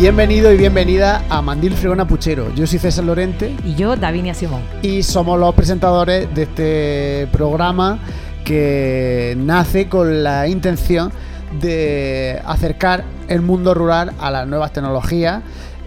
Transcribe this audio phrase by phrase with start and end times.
[0.00, 2.54] Bienvenido y bienvenida a Mandil Fregona Puchero.
[2.54, 3.54] Yo soy César Lorente.
[3.66, 4.62] Y yo, Davinia Simón.
[4.80, 7.98] Y somos los presentadores de este programa
[8.42, 11.12] que nace con la intención
[11.60, 15.42] de acercar el mundo rural a las nuevas tecnologías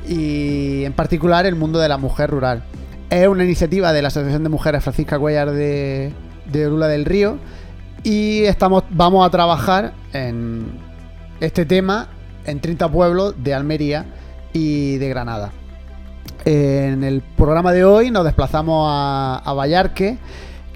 [0.08, 2.62] y en particular el mundo de la mujer rural.
[3.10, 6.14] Es una iniciativa de la Asociación de Mujeres Francisca Cuellar de,
[6.52, 7.40] de Orula del Río
[8.04, 10.68] y estamos, vamos a trabajar en
[11.40, 12.10] este tema
[12.46, 14.06] en 30 pueblos de Almería
[14.54, 15.52] y de Granada.
[16.46, 20.18] En el programa de hoy nos desplazamos a, Vallarque,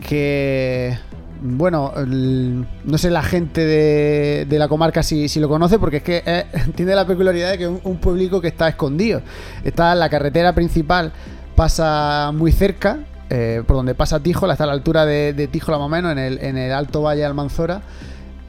[0.08, 0.98] que
[1.42, 6.46] bueno, no sé la gente de, la comarca si, lo conoce, porque es que
[6.76, 9.22] tiene la peculiaridad de que es un, público que está escondido.
[9.64, 11.12] Está en la carretera principal,
[11.56, 15.78] pasa muy cerca, eh, por donde pasa Tíjola, está a la altura de, de Tíjola
[15.78, 17.82] más o menos, en el, en el Alto Valle Almanzora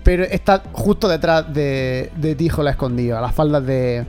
[0.09, 4.07] pero está justo detrás de, de Tijola escondido, a las faldas de,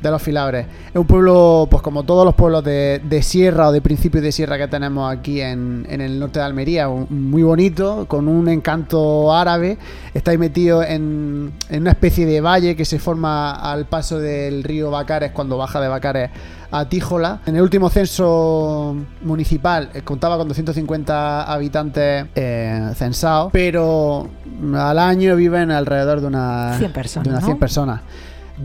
[0.00, 0.66] de los filabres.
[0.88, 4.56] Es un pueblo, pues como todos los pueblos de, sierra o de principio de sierra
[4.56, 9.76] que tenemos aquí en, el norte de Almería, muy bonito, con un encanto árabe.
[10.14, 14.90] Está ahí metido en, una especie de valle que se forma al paso del río
[14.90, 16.30] Bacares cuando baja de Bacares
[16.72, 17.40] a Tíjola.
[17.46, 24.28] En el último censo municipal eh, contaba con 250 habitantes eh, censados, pero
[24.74, 27.24] al año viven alrededor de unas 100 personas.
[27.24, 28.00] De unas 100 personas.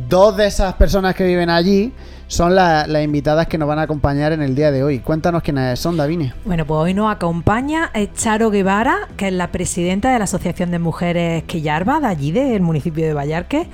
[0.10, 1.94] Dos de esas personas que viven allí
[2.28, 5.00] son las invitadas que nos van a acompañar en el día de hoy.
[5.00, 6.34] Cuéntanos quiénes son, Davine.
[6.46, 10.80] Bueno, pues hoy nos acompaña Charo Guevara, que es la presidenta de la Asociación de
[10.80, 13.70] Mujeres Quillarba, de allí, del municipio de Vallarque.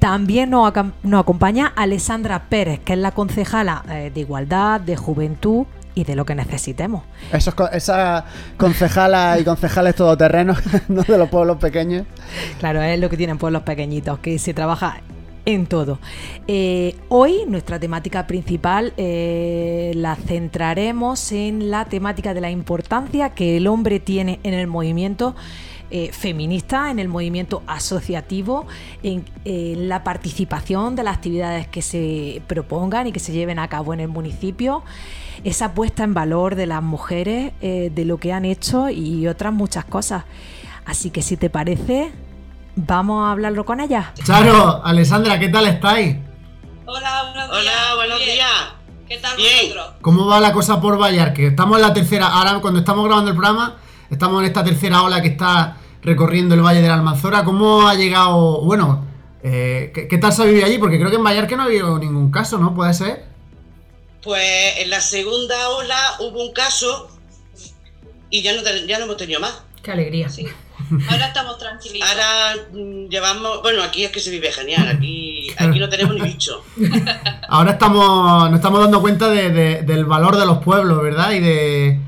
[0.00, 0.72] También nos,
[1.12, 6.24] acompaña Alessandra Pérez, que es la concejala eh, de Igualdad, de Juventud y de lo
[6.24, 7.02] que necesitemos.
[7.30, 8.24] Esos, esas
[8.56, 12.06] concejalas y concejales todoterrenos, no de los pueblos pequeños.
[12.58, 15.02] Claro, es lo que tienen pueblos pequeñitos, que se trabaja
[15.44, 15.98] en todo.
[16.48, 23.58] Eh, hoy nuestra temática principal eh, la centraremos en la temática de la importancia que
[23.58, 25.34] el hombre tiene en el movimiento
[25.90, 28.66] eh, feminista, en el movimiento asociativo,
[29.02, 29.24] en,
[29.88, 34.00] la participación de las actividades que se propongan y que se lleven a cabo en
[34.00, 34.82] el municipio,
[35.44, 39.84] esa puesta en valor de las mujeres, de lo que han hecho y otras muchas
[39.84, 40.24] cosas.
[40.84, 42.12] Así que si te parece,
[42.76, 44.12] Vamos a hablarlo con ella.
[44.24, 46.16] Charo, Alessandra, ¿qué tal estáis?
[46.86, 47.60] Hola, buenos días.
[47.60, 48.50] Hola, buenos días.
[49.08, 49.94] ¿Qué tal vosotros?
[50.00, 50.98] ¿Cómo va la cosa por
[51.34, 53.76] Que Estamos en la tercera, ahora cuando estamos grabando el programa,
[54.10, 57.44] estamos en esta tercera ola que está recorriendo el Valle de la Almanzora.
[57.44, 59.06] ¿Cómo ha llegado, bueno,
[59.42, 60.78] eh, ¿qué, tal se ha vivido allí?
[60.78, 62.74] Porque creo que en Vallarque no ha habido ningún caso, ¿no?
[62.74, 63.24] ¿Puede ser?
[64.22, 67.10] Pues en la segunda ola hubo un caso
[68.28, 69.62] y ya no, ya no hemos tenido más.
[69.82, 70.28] Qué alegría.
[70.28, 70.46] Sí.
[71.08, 72.08] Ahora estamos tranquilitos.
[72.08, 73.62] Ahora mm, llevamos.
[73.62, 74.88] Bueno, aquí es que se vive genial.
[74.88, 76.62] Aquí, aquí no tenemos ni bicho.
[77.48, 81.32] Ahora estamos, nos estamos dando cuenta del valor de los pueblos, ¿verdad?
[81.32, 82.00] Y de,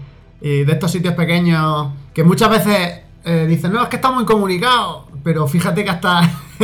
[0.42, 5.04] de estos sitios pequeños que muchas veces eh, dicen, no, es que estamos incomunicados.
[5.22, 6.22] Pero fíjate que hasta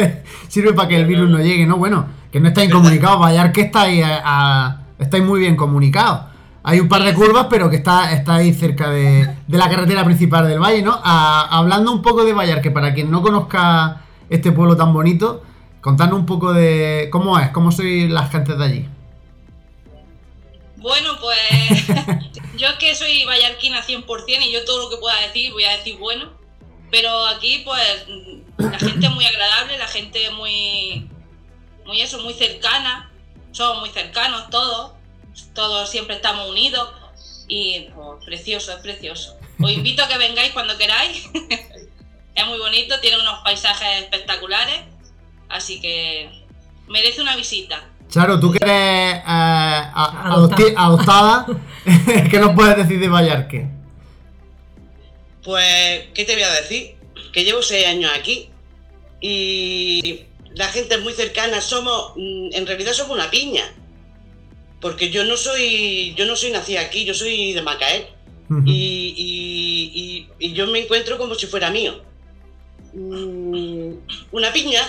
[0.49, 1.77] sirve para que el virus no llegue, ¿no?
[1.77, 4.05] Bueno, que no estáis incomunicados, vaya que estáis,
[4.99, 6.23] estáis muy bien comunicados.
[6.65, 10.47] Hay un par de curvas, pero que está, está ahí cerca de, la carretera principal
[10.49, 10.99] del valle, ¿no?
[11.03, 15.43] hablando un poco de Vallar, que para quien no conozca este pueblo tan bonito,
[15.81, 18.89] contadnos un poco de cómo es, cómo soy las gentes de allí.
[20.79, 21.39] Bueno, pues
[22.57, 25.77] yo es que soy vallarquina 100% y yo todo lo que pueda decir voy a
[25.77, 26.33] decir bueno,
[26.91, 28.07] pero aquí pues
[28.59, 31.09] la gente es muy agradable, la gente muy,
[31.85, 33.13] muy eso, muy cercana,
[33.53, 34.99] somos muy cercanos todos
[35.55, 36.91] todos siempre estamos unidos
[37.49, 39.37] y pues, precioso, es precioso.
[39.61, 41.29] Os invito a que vengáis cuando queráis.
[42.35, 44.83] es muy bonito, tiene unos paisajes espectaculares,
[45.49, 46.31] así que
[46.87, 47.89] merece una visita.
[48.09, 49.83] Charo, tú que eres eh,
[50.77, 51.47] adoptada,
[52.31, 53.67] ¿qué nos puedes decir de Vallarque?
[55.45, 56.97] Pues, ¿qué te voy a decir?
[57.33, 58.51] Que llevo seis años aquí
[59.21, 60.25] y
[60.55, 63.65] la gente es muy cercana, somos, mm, en realidad somos una piña
[64.81, 68.07] porque yo no soy, yo no soy nacida aquí, yo soy de Macael.
[68.65, 72.03] y, yo me encuentro como si fuera mío.
[72.95, 73.93] Mm,
[74.33, 74.81] una piña,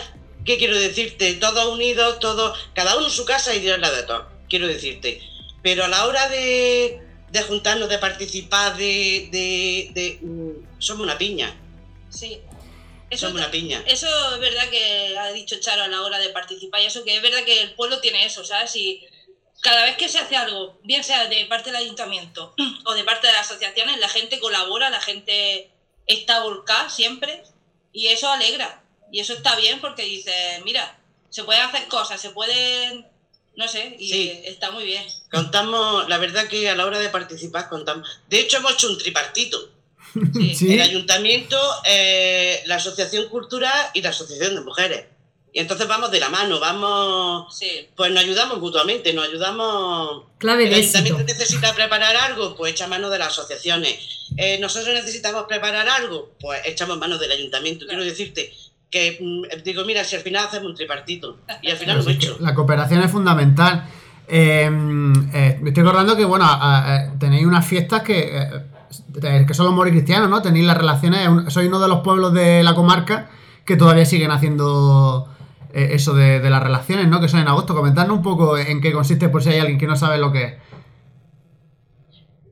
[0.49, 1.35] ¿qué quiero decirte?
[1.35, 5.21] Todos unidos, todos, cada uno en su casa y Dios la de todos, quiero decirte.
[5.61, 6.99] Pero a la hora de,
[7.47, 11.55] juntarnos, de participar, de, mm, somos una piña.
[12.09, 12.41] Sí.
[13.11, 13.83] Eso, somos una piña.
[13.85, 17.15] Eso es verdad que ha dicho Charo a la hora de participar y eso que
[17.15, 18.75] es verdad que el pueblo tiene eso, ¿sabes?
[18.75, 19.05] Y
[19.61, 22.55] cada vez que se hace algo, bien sea de parte del ayuntamiento
[22.85, 25.69] o de parte de las asociaciones, la gente colabora, la gente
[26.07, 27.43] está volcada siempre
[27.93, 28.81] y eso alegra.
[29.11, 30.31] Y eso está bien porque dice,
[30.65, 33.06] mira, se pueden hacer cosas, se pueden
[33.56, 34.41] no sé, y Sí.
[34.45, 35.03] está muy bien.
[35.29, 38.07] Contamos, la verdad que a la hora de participar contamos.
[38.29, 39.69] De hecho, hemos hecho un tripartito.
[40.33, 40.56] Sí.
[40.56, 40.73] Sí.
[40.73, 45.06] El ayuntamiento, eh, la asociación cultural y la asociación de mujeres.
[45.51, 47.89] Y entonces vamos de la mano, vamos, Sí.
[47.97, 50.23] pues nos ayudamos mutuamente, nos ayudamos.
[50.38, 54.00] Clave El ayuntamiento necesita preparar algo, pues echa mano de las asociaciones.
[54.38, 57.85] Eh, nosotros necesitamos preparar algo, pues echamos mano del ayuntamiento.
[57.88, 58.53] Quiero decirte
[58.89, 61.38] que, mm, digo, mira, si al final hacemos un tripartito.
[61.62, 62.38] Y al final lo que hecho.
[62.39, 63.86] La cooperación es fundamental.
[64.27, 64.65] Eh,
[65.33, 66.45] eh, me estoy acordando que, bueno,
[67.19, 68.38] tenéis unas fiestas que,
[69.24, 70.41] eh, que son los moricristianos, ¿no?
[70.41, 73.30] Tenéis las relaciones, sois uno de los pueblos de la comarca
[73.65, 75.27] que todavía siguen haciendo
[75.74, 77.19] eh, eso de, de las relaciones, ¿no?
[77.21, 77.75] Que son en agosto.
[77.75, 80.44] Comentadnos un poco en qué consiste, por si hay alguien que no sabe lo que
[80.44, 80.53] es.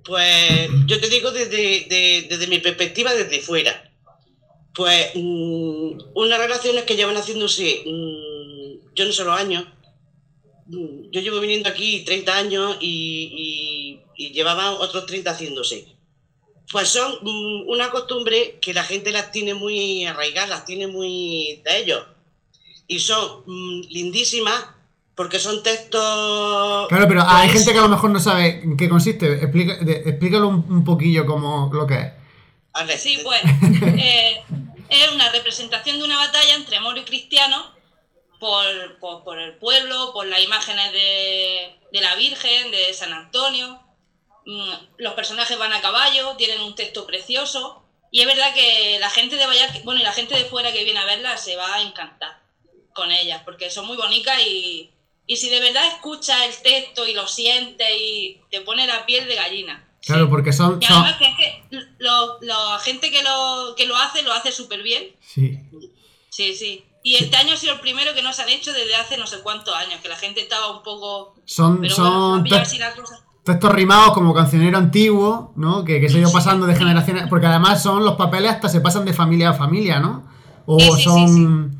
[0.06, 3.72] Pues yo te digo desde, de- desde mi perspectiva, desde fuera.
[4.78, 9.66] Pues mm, unas relaciones que llevan haciéndose, mm, yo no sé los años,
[10.70, 15.88] Mm, yo llevo viniendo aquí 30 años y, y, y llevaban otros 30 haciéndose.
[16.70, 17.10] Pues son
[17.68, 22.04] una costumbre que la gente las tiene muy arraigadas, las tiene muy de ellos.
[22.86, 23.44] Y son
[23.90, 24.66] lindísimas
[25.16, 26.88] porque son textos...
[26.90, 29.42] Claro, pero hay pues, gente que a lo mejor no sabe en qué consiste.
[29.42, 33.02] Explica- de- explícalo un, un poquillo como lo que es.
[33.02, 33.42] Sí, pues
[33.98, 34.44] eh,
[34.90, 37.76] es una representación de una batalla entre moro y cristiano
[38.40, 43.82] por, por, el pueblo, por las imágenes de, de la Virgen, de San Antonio.
[44.46, 47.84] Mm, Los personajes van a caballo, tienen un texto precioso.
[48.12, 50.84] Y es verdad que la gente de Valladolid, bueno, y la gente de fuera que
[50.84, 52.42] viene a verlas se va a encantar
[52.94, 54.92] con ellas, porque son muy bonitas y,
[55.28, 59.28] y si de verdad escuchas el texto y lo sientes y te pone la piel
[59.28, 59.87] de gallina.
[60.06, 60.30] Claro, Sí.
[60.30, 60.80] porque son...
[60.88, 61.64] Además que es que
[62.00, 65.04] lo- la gente que lo, que lo hace, lo hace súper bien.
[65.20, 65.60] Sí.
[66.30, 66.86] Sí, sí.
[67.04, 69.26] Y este año ha sido el primero que no se han hecho desde hace no
[69.28, 71.36] sé cuántos años, que la gente estaba un poco...
[71.46, 75.86] Son, Pero bueno, son pillado te- textos rimados como cancionero antiguo, ¿no?
[75.86, 77.28] Que, que se ha ido pasando de generaciones.
[77.30, 80.28] Porque además son los papeles hasta se pasan de familia a familia, ¿no?
[80.66, 81.77] O Sí, sí, son.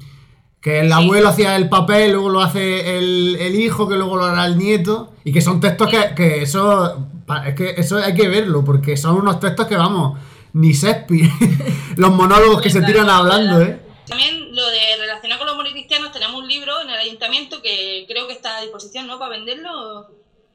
[0.62, 0.94] Que el Sí.
[0.94, 4.58] abuelo hacía el papel, luego lo hace el, el hijo, que luego lo hará el
[4.58, 5.14] nieto.
[5.24, 7.10] Y que son textos que, que eso.
[7.46, 10.20] Es que eso hay que verlo, porque son unos textos que vamos.
[10.54, 11.30] Ni Shakespeare.
[11.98, 13.80] los monólogos que se tiran hablando, ¿eh?
[14.08, 18.26] También lo de relacionar con los moricristianos, tenemos un libro en el ayuntamiento que creo
[18.28, 19.20] que está a disposición, ¿no?
[19.20, 20.08] Para venderlo.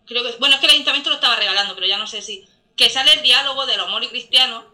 [0.07, 2.45] Creo que, bueno, es que el ayuntamiento lo estaba regalando, pero ya no sé si.
[2.75, 4.65] Que sale el diálogo de los moricristianos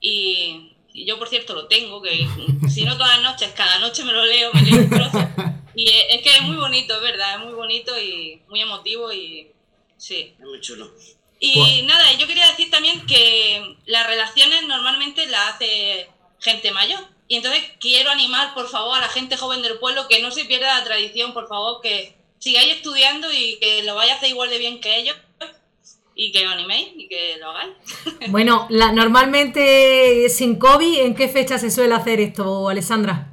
[0.00, 2.26] y, y yo, por cierto, lo tengo, que
[2.68, 5.28] si no todas las noches, cada noche me lo leo, me leo un trozo.
[5.74, 9.12] Y es, es que es muy bonito, es verdad, es muy bonito y muy emotivo
[9.12, 9.48] y
[9.96, 10.34] sí.
[10.38, 10.90] Es muy chulo.
[11.38, 16.08] Y nada, yo quería decir también que las relaciones normalmente las hace
[16.38, 17.00] gente mayor.
[17.28, 20.44] Y entonces quiero animar, por favor, a la gente joven del pueblo que no se
[20.44, 24.50] pierda la tradición, por favor, que sigáis estudiando y que lo vayáis a hacer igual
[24.50, 25.16] de bien que ellos
[26.22, 27.72] y que os animéis y que lo hagáis.
[28.28, 33.28] Bueno, la, normalmente sin COVID, ¿en qué fecha se suele hacer esto, Alessandra?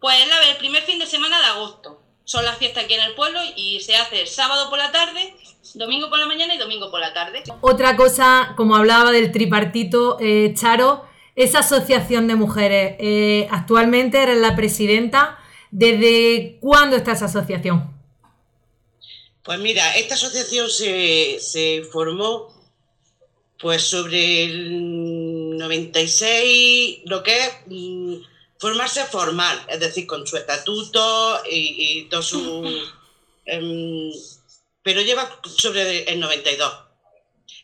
[0.00, 2.00] Pues es la- el primer fin de semana de agosto.
[2.24, 5.34] Son las fiestas aquí en el pueblo y se hace sábado por la tarde,
[5.74, 7.42] domingo por la mañana y domingo por la tarde.
[7.60, 11.04] Otra cosa, como hablaba del tripartito, eh, Charo,
[11.36, 15.38] esa asociación de mujeres, eh, actualmente eres la presidenta.
[15.70, 17.93] ¿Desde cuándo está esa asociación?
[19.44, 22.54] Pues mira, esta asociación se, se formó
[23.60, 28.14] pues sobre el 96, lo que es mm,
[28.58, 32.64] formarse formal, es decir, con su estatuto y, y todo su...
[33.44, 34.10] em,
[34.82, 36.74] pero lleva sobre el 92.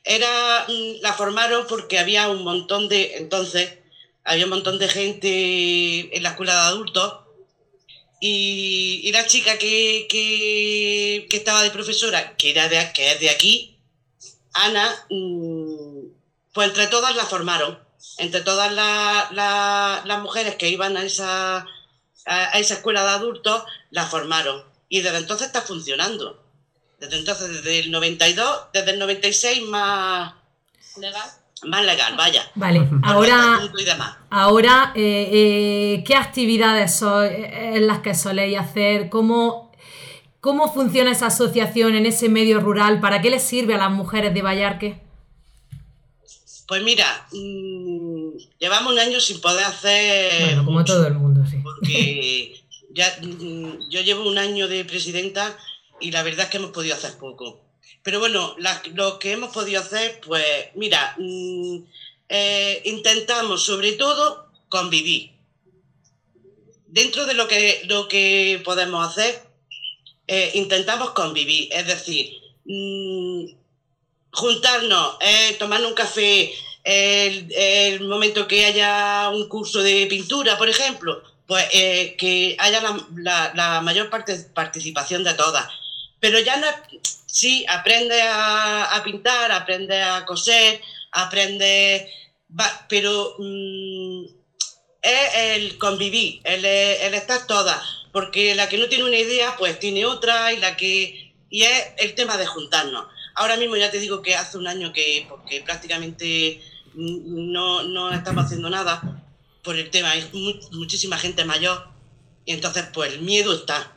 [0.05, 3.79] Era, mm, la formaron porque había un montón de, entonces,
[4.25, 7.30] había un montón de gente en la escuela de adultos
[8.21, 13.21] y, y la chica que, que, que estaba de profesora, que, era de, que es
[13.21, 13.79] de aquí,
[14.53, 16.07] Ana, mm,
[16.53, 17.79] pues entre todas la formaron.
[18.19, 21.67] Entre todas la- la- las mujeres que iban a esa,
[22.27, 24.65] a esa escuela de adultos, la formaron.
[24.89, 26.43] Y desde entonces está funcionando.
[26.99, 30.35] Desde entonces, desde el 92, desde el 96 más,
[30.99, 31.31] Legal.
[31.65, 32.43] Más legal, vaya.
[32.55, 33.61] Vale, ahora,
[34.31, 39.09] ahora eh, eh, ¿qué actividades son en las que soléis hacer?
[39.09, 39.73] ¿Cómo,
[40.41, 43.01] ¿Cómo funciona esa asociación en ese medio rural?
[43.01, 45.01] ¿Para qué les sirve a las mujeres de Vallarque?
[46.67, 50.45] Pues mira, mm, llevamos un año sin poder hacer.
[50.45, 50.95] Bueno, como mucho.
[50.95, 51.57] todo el mundo, sí.
[51.63, 52.63] porque
[52.95, 55.57] ya mm, yo llevo un año de presidenta
[56.01, 57.61] y la verdad es que hemos podido hacer poco.
[58.03, 58.57] Pero bueno,
[58.95, 60.45] lo que hemos podido hacer, pues
[60.75, 61.79] mira, mm,
[62.29, 65.33] eh, intentamos sobre todo convivir.
[66.87, 69.43] Dentro de lo que, lo que podemos hacer,
[70.27, 72.33] eh, intentamos convivir, es decir,
[72.65, 73.47] mm,
[74.33, 76.53] juntarnos, eh, tomar un café,
[76.85, 82.81] el, momento que haya un curso de pintura, por ejemplo, pues eh, que haya
[83.17, 85.69] la, mayor parte, participación de todas.
[86.21, 86.67] Pero ya no
[87.31, 90.81] sí, aprende a, pintar, aprende a coser,
[91.13, 92.11] aprende,
[92.89, 94.25] pero mm,
[95.03, 97.81] es el convivir, el, el estar todas,
[98.13, 101.85] porque la que no tiene una idea, pues tiene otra, y la que, y es
[101.99, 103.07] el tema de juntarnos.
[103.35, 106.61] Ahora mismo ya te digo que hace un año que, porque prácticamente
[106.95, 109.23] no, no estamos haciendo nada
[109.63, 110.29] por el tema, hay
[110.73, 111.87] muchísima gente mayor,
[112.45, 113.97] y entonces pues el miedo está.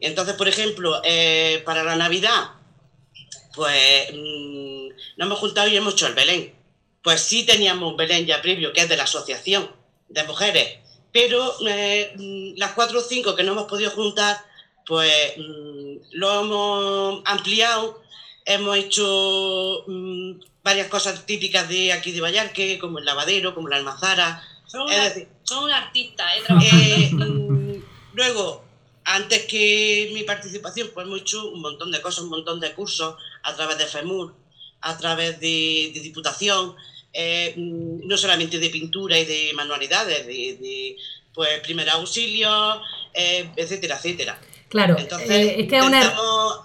[0.00, 2.50] Entonces, por ejemplo, eh, para la Navidad,
[3.54, 6.54] pues mm, nos hemos juntado y hemos hecho el Belén.
[7.02, 9.70] Pues sí teníamos un Belén ya previo, que es de la Asociación
[10.08, 10.78] de Mujeres,
[11.12, 14.36] pero eh, mm, las cuatro o cinco que no hemos podido juntar,
[14.86, 18.02] pues mm, lo hemos ampliado,
[18.44, 19.84] hemos hecho
[20.62, 24.42] varias cosas típicas de aquí de Vallarque, como el lavadero, como la almazara.
[24.66, 24.88] Son,
[25.62, 26.42] un artista, ¿eh?
[26.62, 27.80] eh
[28.14, 28.63] luego,
[29.14, 33.14] antes que mi participación, pues hemos hecho un montón de cosas, un montón de cursos
[33.42, 34.34] a través de FEMUR,
[34.80, 36.74] a través de, Diputación,
[37.12, 40.96] eh, no solamente de pintura y de manualidades, de,
[41.32, 42.50] pues primer auxilio,
[43.12, 44.40] eh, etcétera, etcétera.
[44.68, 46.60] Claro, Entonces, eh, es que intentamos,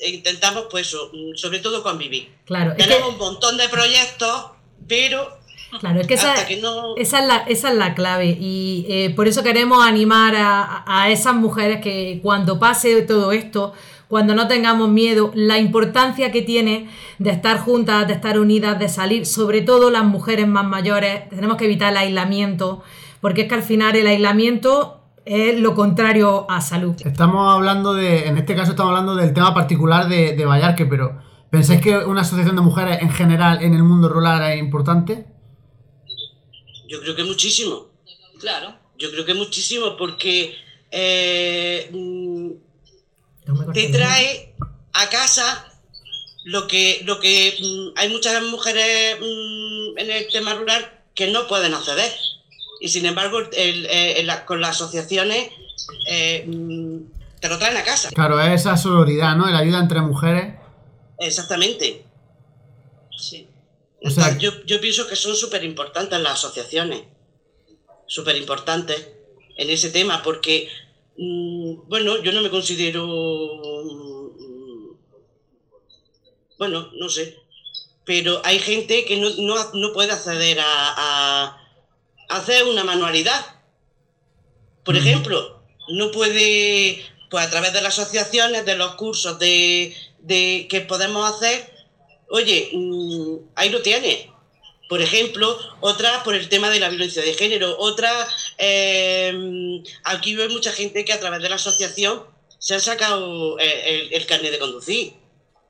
[0.00, 0.96] intentamos, pues
[1.34, 2.32] sobre todo convivir.
[2.46, 4.52] Claro, Tenemos un montón de proyectos,
[4.88, 5.39] pero
[5.78, 6.34] Claro, es que esa,
[6.96, 11.10] esa, es, la, esa es la clave y eh, por eso queremos animar a, a,
[11.10, 13.72] esas mujeres que cuando pase todo esto,
[14.08, 18.88] cuando no tengamos miedo, la importancia que tiene de estar juntas, de estar unidas, de
[18.88, 22.82] salir, sobre todo las mujeres más mayores, tenemos que evitar el aislamiento,
[23.20, 26.96] porque es que al final el aislamiento es lo contrario a salud.
[27.04, 31.18] Estamos hablando de, en este caso estamos hablando del tema particular de, de Vallarque, pero
[31.50, 35.26] ¿pensáis que una asociación de mujeres en general en el mundo rural es importante?
[36.90, 37.86] Yo creo que muchísimo.
[38.40, 38.76] Claro.
[38.98, 40.56] Yo creo que muchísimo porque
[40.90, 42.50] eh, mm,
[43.72, 44.54] te trae
[44.92, 45.72] a casa
[46.44, 51.46] lo que, lo que mm, hay muchas mujeres mm, en el tema rural que no
[51.46, 52.10] pueden acceder
[52.80, 53.38] y sin embargo
[54.46, 55.50] con las asociaciones
[56.08, 56.44] eh,
[57.40, 58.08] te lo traen a casa.
[58.10, 59.48] Claro, es esa sororidad, ¿no?
[59.48, 60.54] El ayuda entre mujeres.
[61.18, 62.04] Exactamente.
[63.16, 63.49] Sí.
[64.38, 67.02] Yo, yo, pienso que son súper importantes las asociaciones,
[68.06, 69.08] súper importantes
[69.56, 70.68] en ese tema, porque,
[71.16, 74.96] mm, bueno, yo no me considero, mm,
[76.58, 77.36] bueno, no sé,
[78.04, 81.56] pero hay gente que no, puede acceder a
[82.30, 83.44] hacer una manualidad.
[84.84, 89.94] Por ejemplo, no puede, pues a través de las asociaciones, de los cursos de,
[90.26, 91.70] que podemos hacer,
[92.30, 94.30] oye, mm, ahí lo tiene.
[94.88, 98.10] Por ejemplo, otra por el tema de la violencia de género, otra,
[98.58, 99.32] eh,
[100.02, 102.24] aquí veo mucha gente que a través de la asociación
[102.58, 105.12] se han sacado eh, el, carnet de conducir.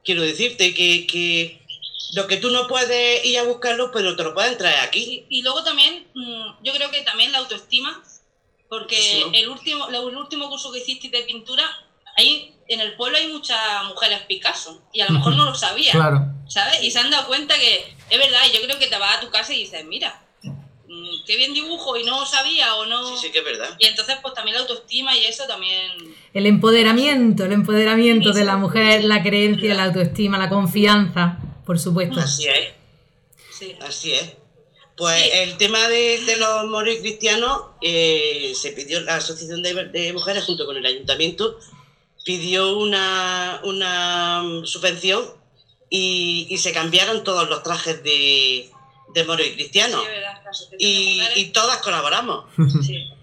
[0.04, 1.60] Quiero decirte que, que
[2.14, 5.26] lo que tú no puedes ir a buscarlo, pero te lo pueden traer aquí.
[5.28, 8.02] Y, luego también, mm, yo creo que también la autoestima,
[8.68, 11.64] porque el, último, el último curso que hiciste de pintura,
[12.16, 16.39] ahí en el pueblo hay muchas mujeres Picasso, y a lo mejor no lo sabían,
[16.50, 16.82] ¿sabes?
[16.82, 19.20] Y se han dado cuenta que es verdad, y yo creo que te vas a
[19.20, 23.16] tu casa y dices, mira, mm, qué bien dibujo y no sabía o no...
[23.16, 23.76] Sí, sí, que es verdad.
[23.78, 25.92] Y entonces pues también la autoestima y eso también...
[26.34, 31.38] El empoderamiento, el empoderamiento de la mujer, la creencia, la autoestima, la confianza
[31.70, 32.18] por supuesto.
[32.18, 33.76] Así es.
[33.80, 34.32] Así es.
[34.96, 40.66] Pues el tema de, los moros cristianos, eh, se pidió, la Asociación de, Mujeres junto
[40.66, 41.60] con el Ayuntamiento
[42.24, 45.39] pidió una, una subvención
[45.90, 48.70] y, se cambiaron todos los trajes de,
[49.12, 50.02] de moros y cristianos.
[50.78, 52.46] y, y, todas colaboramos.
[52.82, 53.04] Sí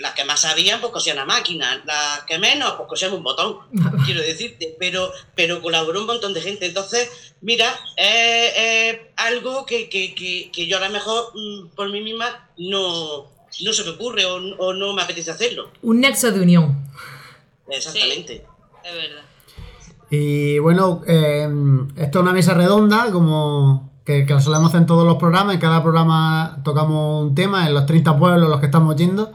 [0.00, 3.58] las que más sabían, pues cosían a máquina, las que menos, pues cosían un botón,
[4.04, 6.66] quiero decirte, pero, pero colaboró un montón de gente.
[6.66, 7.08] Entonces,
[7.42, 9.88] mira, es algo que,
[10.66, 13.30] yo a lo mejor mm, por mí misma no,
[13.62, 15.70] no se me ocurre o, no me apetece hacerlo.
[15.82, 16.90] Un nexo de unión.
[17.68, 18.44] Exactamente.
[18.82, 19.22] es verdad.
[20.10, 21.48] Y bueno, eh,
[21.96, 25.54] esto es una mesa redonda, como que, que lo solemos hacer en todos los programas.
[25.54, 29.32] En cada programa tocamos un tema, en los 30 pueblos los que estamos yendo.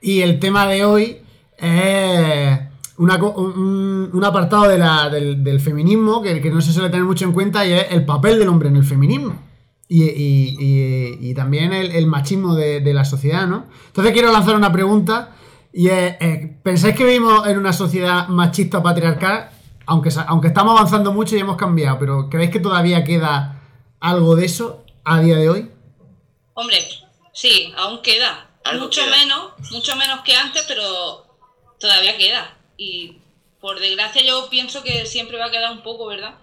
[0.00, 1.18] Y el tema de hoy
[1.58, 2.60] es
[2.98, 8.04] un, apartado del, feminismo que, no se suele tener mucho en cuenta y es el
[8.04, 9.34] papel del hombre en el feminismo.
[9.88, 13.66] Y, también el, machismo de, la sociedad, ¿no?
[13.88, 15.34] Entonces quiero lanzar una pregunta
[15.72, 19.50] Y eh, eh, ¿pensáis que vivimos en una sociedad machista patriarcal?
[19.86, 23.62] Aunque, estamos avanzando mucho y hemos cambiado, pero ¿creéis que todavía queda
[24.00, 25.70] algo de eso a día de hoy?
[26.54, 26.78] Hombre,
[27.32, 28.50] sí, aún queda.
[28.64, 29.16] Algo mucho queda.
[29.16, 31.26] menos, mucho menos que antes, pero
[31.78, 32.56] todavía queda.
[32.76, 33.18] Y
[33.60, 36.34] por desgracia yo pienso que siempre va a quedar un poco, ¿verdad?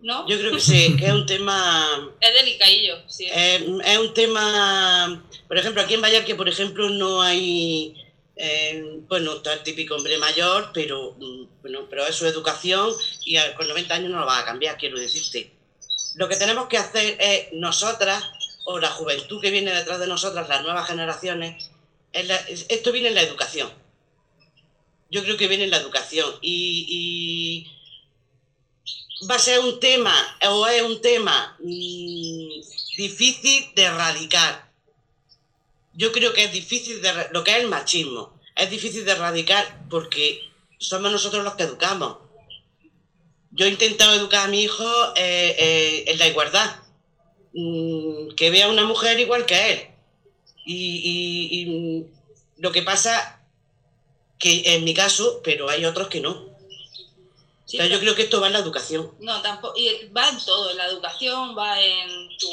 [0.00, 0.26] ¿No?
[0.28, 1.86] Yo creo que sí, que es un tema
[2.20, 3.26] Es delicadillo, sí.
[3.30, 7.94] Eh, es un tema, por ejemplo, aquí en Vallarque, por ejemplo, no hay,
[8.38, 12.90] eh, bueno, está el típico hombre mayor, pero, mm, bueno, pero es su educación
[13.24, 15.52] y con 90 años no lo va a cambiar, quiero decirte.
[16.14, 18.24] Lo que tenemos que hacer es nosotras,
[18.64, 21.70] o la juventud que viene detrás de nosotras, las nuevas generaciones,
[22.12, 23.70] esto viene en la educación.
[25.10, 27.66] Yo creo que viene en la educación y-
[29.20, 30.14] y va a ser un tema
[30.48, 32.60] o es un tema mm,
[32.96, 34.67] difícil de erradicar.
[36.00, 38.22] Yo creo que es difícil de lo que es el machismo.
[38.54, 42.18] Es difícil de erradicar porque somos nosotros los que educamos.
[43.50, 44.84] Yo he intentado educar a mi hijo
[45.16, 46.70] eh, eh, en la igualdad,
[47.54, 49.78] Mm, que vea a una mujer igual que él.
[50.66, 50.76] Y,
[51.10, 52.06] y- y,
[52.58, 53.40] lo que pasa
[54.38, 56.46] que en mi caso, pero hay otros que no.
[57.64, 59.10] Sí, O sea, yo creo que esto va en la educación.
[59.20, 59.74] No, tampoco.
[59.78, 62.50] Y va en todo, en la educación, va en tu,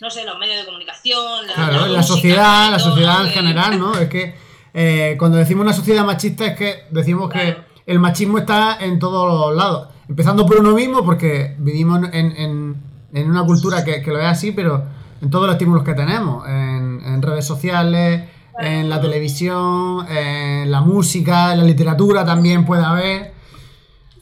[0.00, 3.24] no sé, los medios de comunicación, la, Claro, la en la música, sociedad, la sociedad
[3.26, 3.96] en general, ¿no?
[3.98, 4.34] Es que
[4.74, 9.28] eh, cuando decimos una sociedad machista es que decimos que el machismo está en todos
[9.48, 9.88] los lados.
[10.08, 12.82] Empezando por uno mismo, porque vivimos en, en-
[13.12, 14.84] en una cultura que, que lo es así, pero
[15.22, 20.80] en todos los estímulos que tenemos, en, en redes sociales, en la televisión, en la
[20.80, 23.32] música, en la literatura también puede haber.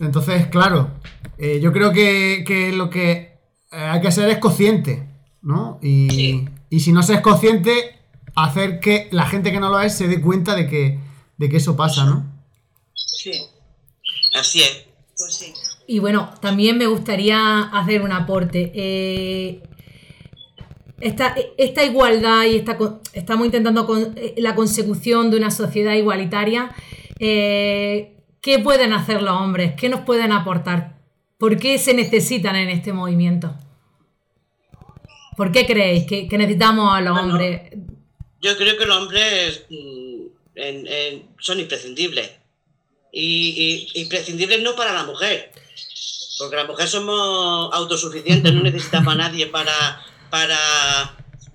[0.00, 0.90] Entonces, claro,
[1.38, 3.12] eh, yo creo que, que lo que
[3.72, 5.08] eh, hay que ser es consciente,
[5.42, 5.78] ¿no?
[5.82, 6.48] Y, Sí.
[6.70, 7.98] y si no se es consciente,
[8.34, 10.98] hacer que la gente que no lo es se dé cuenta de que,
[11.36, 12.24] de que eso pasa, ¿no?
[12.94, 13.32] Sí,
[14.34, 14.84] Así es.
[15.18, 15.52] pues sí.
[15.86, 18.72] Y bueno, también me gustaría hacer un aporte.
[18.74, 19.62] Eh,
[21.00, 22.78] esta, esta igualdad y esta,
[23.12, 26.70] estamos intentando con, eh, la consecución de una sociedad igualitaria.
[27.18, 28.08] eh,
[28.40, 29.74] ¿Qué pueden hacer los hombres?
[29.76, 30.98] ¿Qué nos pueden aportar?
[31.38, 33.54] ¿Por qué se necesitan en este movimiento?
[35.42, 37.62] ¿Por qué creéis que, que necesitamos a los Bueno, hombres?
[38.40, 42.30] Yo creo que los hombres mm, en- en- son imprescindibles.
[43.12, 45.50] Y, y- imprescindibles no para la mujer.
[46.38, 50.00] Porque la mujer somos autosuficientes, no necesitamos a nadie para.
[50.30, 50.56] para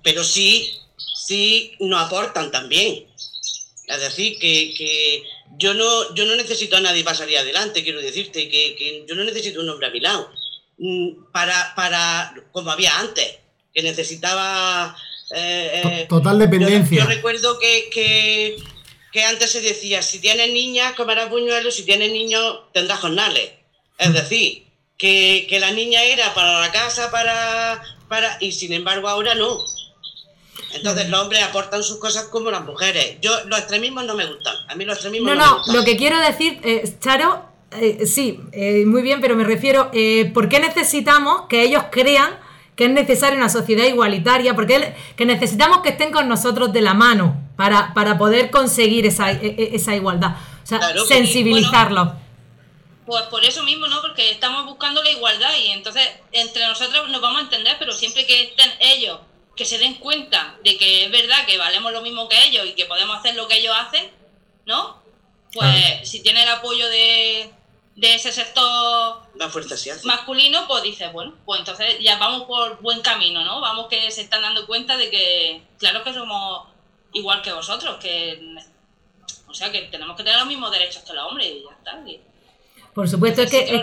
[0.02, 0.70] pero sí,
[1.26, 3.06] sí nos aportan también.
[3.86, 5.22] Es decir, que, que
[5.56, 9.14] yo, no, yo no necesito a nadie para salir adelante, quiero decirte, que, que yo
[9.14, 10.30] no necesito un hombre a mi lado.
[10.76, 13.37] Mm, Para, para, como había antes,
[13.74, 14.96] que necesitaba.
[15.34, 16.98] eh, Total dependencia.
[17.02, 18.56] yo recuerdo que, que,
[19.12, 23.50] que antes se decía, si tienes niñas, comerás buñuelos, si tienes niños, tendrás jornales.
[23.98, 24.64] Es decir,
[24.96, 28.36] que, que la niña era para la casa, para, para...
[28.40, 29.58] Y sin embargo ahora no.
[30.74, 33.16] Entonces los hombres aportan sus cosas como las mujeres.
[33.22, 34.54] Yo Los extremismos no me gustan.
[34.68, 35.76] A mí los extremismos No, no, me no, gustan.
[35.76, 40.30] lo que quiero decir, eh, Charo, eh, sí, eh, muy bien, pero me refiero, eh,
[40.34, 42.38] ¿por qué necesitamos que ellos crean
[42.78, 44.54] que es necesaria una sociedad igualitaria?
[44.54, 49.32] Porque que necesitamos que estén con nosotros de la mano para, para poder conseguir esa,
[49.32, 50.36] e- e- esa igualdad.
[50.62, 52.10] O sea, Claro, sensibilizarlos.
[53.04, 54.00] Pues por eso mismo, ¿no?
[54.00, 58.24] Porque estamos buscando la igualdad y entonces entre nosotros nos vamos a entender, pero siempre
[58.26, 59.18] que estén ellos,
[59.56, 62.74] que se den cuenta de que es verdad que valemos lo mismo que ellos y
[62.74, 64.08] que podemos hacer lo que ellos hacen,
[64.66, 65.02] ¿no?
[65.52, 66.04] Pues Ah.
[66.04, 67.50] si tiene el apoyo de,
[67.98, 70.06] de ese sector Más fuerza se hace.
[70.06, 73.60] masculino, pues dices, bueno, pues entonces ya vamos por buen camino, ¿no?
[73.60, 76.68] Vamos que se están dando cuenta de que, claro que somos
[77.12, 78.54] igual que vosotros, que,
[79.48, 82.08] o sea, que tenemos que tener los mismos derechos que los hombres y ya está.
[82.08, 82.20] y
[82.94, 83.82] Por supuesto, es que, es,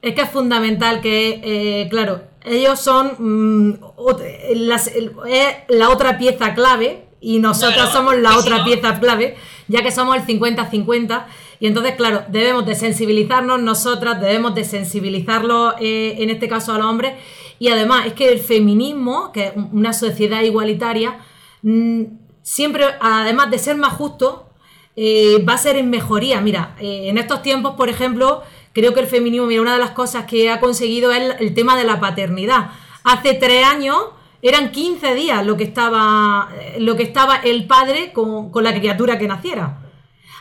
[0.00, 1.40] es que es fundamental que,
[1.82, 7.74] eh, claro, ellos son mm, ot- las- el- es la otra pieza clave y nosotros
[7.74, 9.36] Claro, somos la si otra no- pieza clave,
[9.68, 11.26] ya que somos el 50-50.
[11.60, 16.78] Y entonces, claro, debemos de sensibilizarnos nosotras, debemos de sensibilizarlos, eh, en este caso a
[16.78, 17.14] los hombres.
[17.58, 21.18] Y además, es que el feminismo, que es una sociedad igualitaria,
[21.62, 22.02] mm,
[22.42, 24.50] siempre, además de ser más justo,
[24.96, 26.40] eh, va a ser en mejoría.
[26.40, 29.90] Mira, eh, en estos tiempos, por ejemplo, creo que el feminismo, mira, una de las
[29.90, 32.70] cosas que ha conseguido es el, el tema de la paternidad.
[33.04, 33.96] Hace tres años
[34.42, 39.18] eran 15 días lo que estaba, lo que estaba el padre con, con la criatura
[39.18, 39.83] que naciera.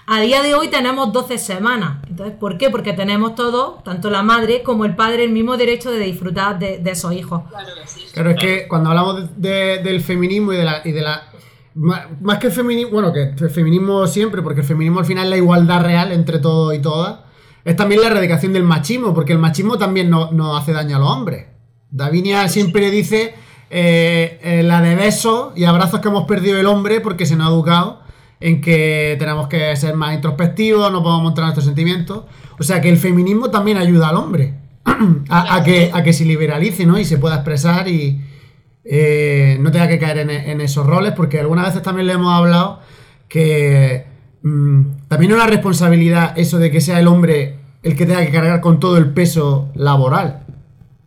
[0.06, 2.04] A día de hoy tenemos 12 semanas.
[2.10, 2.70] Entonces, ¿por qué?
[2.70, 6.80] Porque tenemos todos, tanto la madre como el padre, el mismo derecho de disfrutar de,
[6.80, 7.44] de esos hijos.
[7.50, 8.02] Claro que sí.
[8.13, 11.24] Claro, es que cuando hablamos de- de- del feminismo y de la, y de la
[11.76, 15.30] más que el feminismo, bueno, que el feminismo siempre, porque el feminismo al final es
[15.32, 17.22] la igualdad real entre todos y todas,
[17.66, 21.00] es también la erradicación del machismo, porque el machismo también nos no hace daño a
[21.00, 21.48] los hombres.
[21.89, 23.34] Davinia siempre dice
[23.72, 27.48] eh, eh, la de besos y abrazos que hemos perdido el hombre porque se nos
[27.48, 28.03] ha educado
[28.43, 32.25] en que tenemos que ser más introspectivos, no podemos mostrar nuestros sentimientos.
[32.60, 34.56] O sea que el feminismo también ayuda al hombre
[35.29, 36.99] a, que, a que se liberalice ¿no?
[36.99, 38.19] y se pueda expresar y
[38.84, 42.82] eh, no tenga que caer en, esos roles, porque algunas veces también le hemos hablado
[43.29, 44.08] que
[44.43, 48.32] mm, también es una responsabilidad eso de que sea el hombre el que tenga que
[48.32, 50.45] cargar con todo el peso laboral,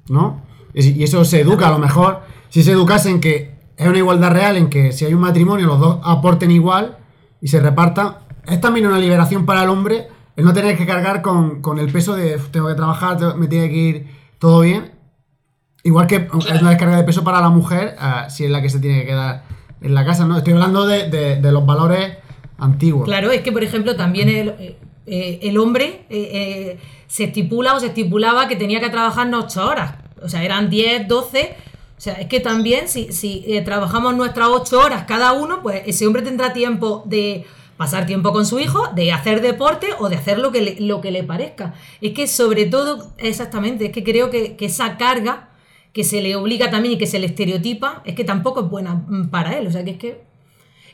[0.09, 0.43] ¿no?
[0.73, 4.31] Y eso se educa, a lo mejor, si se educase en que es una igualdad
[4.31, 6.99] real, en que si hay un matrimonio los dos aporten igual
[7.41, 11.23] y se repartan, es también una liberación para el hombre el no tener que cargar
[11.23, 14.07] con, con el peso de tengo que trabajar, me tiene que ir
[14.39, 14.97] todo bien
[15.87, 18.69] Igual que es una descarga de peso para la mujer, eh, si es la que
[18.69, 19.45] se tiene que quedar
[19.81, 20.37] en la casa, ¿no?
[20.37, 22.19] Estoy hablando de, los valores
[22.59, 23.05] antiguos.
[23.05, 26.07] Claro, es que, por ejemplo, también el, eh, eh, hombre
[27.07, 29.95] se estipula o se estipulaba que tenía que trabajar 8 horas.
[30.21, 31.55] O sea, eran 10, 12.
[31.97, 36.07] O sea, es que también si, si trabajamos nuestras 8 horas cada uno, pues ese
[36.07, 40.39] hombre tendrá tiempo de pasar tiempo con su hijo, de hacer deporte o de hacer
[40.39, 41.75] lo que le, lo que le parezca.
[42.01, 45.51] Es que sobre todo, exactamente, es que creo que, que esa carga
[45.97, 48.95] que se le obliga también y que se le estereotipa, es que tampoco es buena
[48.95, 49.67] mm, para él.
[49.67, 50.21] O sea, que es que.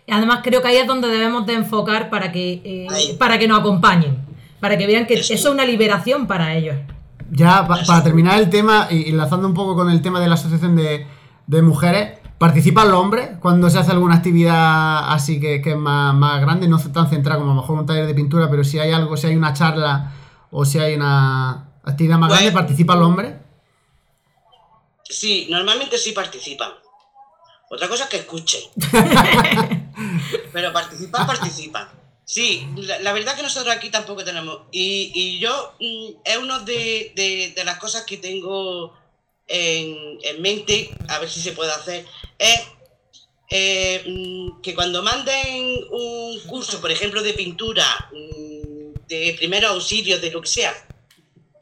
[0.09, 2.87] Además, creo que ahí es donde debemos de enfocar para que, eh,
[3.19, 4.19] para que nos acompañen,
[4.61, 6.77] para que vean que eso, es una liberación para ellos.
[7.35, 10.77] Ya, para terminar el tema, y enlazando un poco con el tema de la asociación
[10.77, 11.07] de,
[11.63, 16.69] mujeres, ¿participan los hombres cuando se hace alguna actividad así que, es más, grande?
[16.69, 19.17] No tan centrada como a lo mejor un taller de pintura, pero si hay algo,
[19.17, 20.13] si hay una charla
[20.51, 23.33] o si hay una actividad más grande, pues, ¿participan los hombres?
[25.05, 26.73] Sí, normalmente sí participan.
[27.71, 28.61] Otra cosa es que escuchen.
[30.53, 32.02] Pero participan, participan.
[32.25, 34.63] Sí, la, verdad que nosotros aquí tampoco tenemos.
[34.71, 38.97] Y, yo, mm, es una de, las cosas que tengo
[39.47, 42.07] en, mente, a ver si se puede hacer,
[42.39, 42.63] es
[43.51, 50.21] eh, mm, que cuando manden un curso, por ejemplo, de pintura, mm, de primeros auxilios,
[50.21, 50.73] de lo que sea,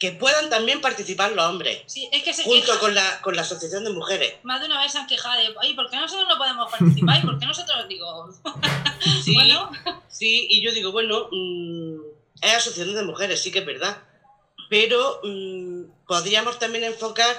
[0.00, 1.82] que puedan también participar los hombres.
[1.86, 4.36] Sí, es que se junto con la, con la Asociación de Mujeres.
[4.42, 7.18] Más de una vez se han quejado de, ay, ¿por qué nosotros no podemos participar?
[7.18, 8.32] ¿Y por qué nosotros digo?
[9.22, 9.70] sí, bueno.
[10.08, 12.00] sí, y yo digo, bueno, mm,
[12.40, 14.02] es Asociación de Mujeres, sí que es verdad.
[14.70, 17.36] Pero mm, podríamos también enfocar,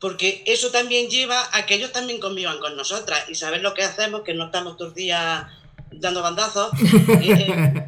[0.00, 3.84] porque eso también lleva a que ellos también convivan con nosotras y saber lo que
[3.84, 5.46] hacemos, que no estamos todos los días
[6.00, 6.70] dando bandazos.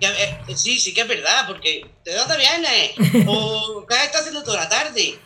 [0.05, 2.93] Eh, eh, sí, sí que es verdad, porque ¿de dónde vienes?
[3.27, 5.17] ¿O qué estás haciendo toda la tarde?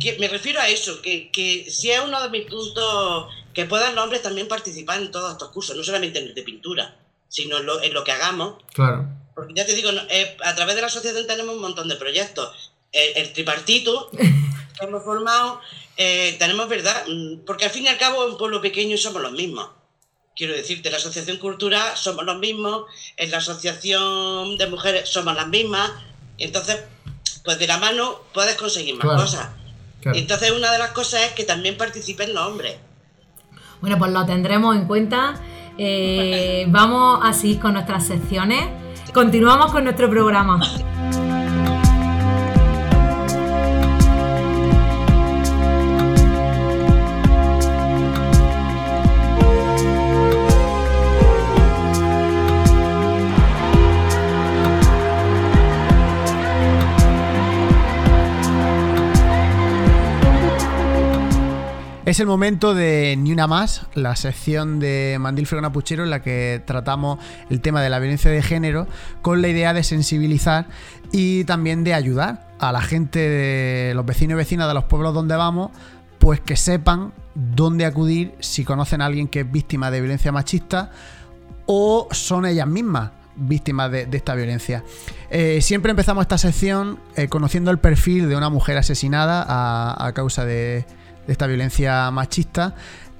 [0.00, 3.94] Que, me refiero a eso, que, que si es uno de mis puntos, que puedan
[3.94, 6.96] los hombres también participar en todos estos cursos, no solamente en el de pintura,
[7.28, 8.62] sino en lo, en lo que hagamos.
[8.72, 9.08] Claro.
[9.34, 12.72] Porque ya te digo, eh, a través de la asociación tenemos un montón de proyectos.
[12.92, 15.60] El, tripartito que hemos formado,
[15.96, 19.32] tenemos verdad, mm, porque al fin y al cabo en un pueblo pequeño somos los
[19.32, 19.68] mismos.
[20.36, 22.84] Quiero decirte, la Asociación Cultura somos los mismos,
[23.16, 25.90] en la Asociación de Mujeres somos las mismas,
[26.38, 26.84] entonces,
[27.44, 29.48] pues de la mano puedes conseguir más cosas.
[30.04, 32.76] Entonces, una de las cosas es que también participen los hombres.
[33.80, 35.40] Bueno, pues lo tendremos en cuenta.
[35.78, 38.62] Eh, vamos a seguir con nuestras secciones.
[39.12, 40.60] Continuamos con nuestro programa.
[62.06, 66.22] Es el momento de Ni una más, la sección de Mandil Fregona Puchero en la
[66.22, 67.18] que tratamos
[67.50, 68.86] el tema de la violencia de género
[69.22, 70.68] con la idea de sensibilizar
[71.10, 75.14] y también de ayudar a la gente, de los vecinos y vecinas de los pueblos
[75.14, 75.72] donde vamos,
[76.20, 80.92] pues que sepan dónde acudir si conocen a alguien que es víctima de violencia machista
[81.66, 84.84] o son ellas mismas víctimas de, esta violencia.
[85.28, 89.44] Eh, siempre empezamos esta sección eh, conociendo el perfil de una mujer asesinada
[89.98, 90.86] a causa de
[91.26, 92.74] de esta violencia machista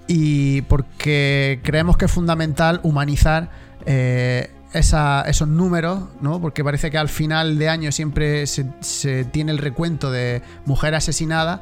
[0.06, 3.50] y porque creemos que es fundamental humanizar
[3.84, 6.40] eh, esos números, ¿no?
[6.40, 11.60] porque parece que al final de año siempre se, tiene el recuento de mujeres asesinadas,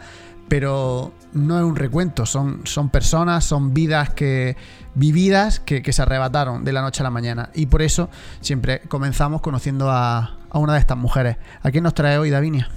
[0.49, 4.57] pero no es un recuento, son, son personas, son vidas que
[4.95, 7.51] vividas que, se arrebataron de la noche a la mañana.
[7.55, 11.37] Y por eso siempre comenzamos conociendo a una de estas mujeres.
[11.63, 12.69] ¿A quién nos trae hoy, Davinia?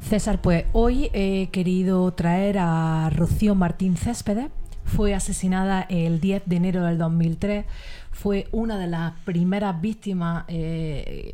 [0.00, 4.50] César, pues hoy he querido traer a Rocío Martín Céspedes,
[4.90, 7.64] fue asesinada el 10 de enero del 2003.
[8.10, 11.32] Fue una de las primeras víctimas eh,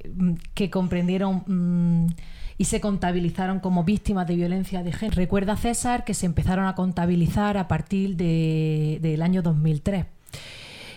[0.55, 2.15] que comprendieron mm,
[2.59, 5.17] y se contabilizaron como víctimas de violencia de género.
[5.17, 10.05] Recuerda César que se empezaron a contabilizar a partir de, del año 2003.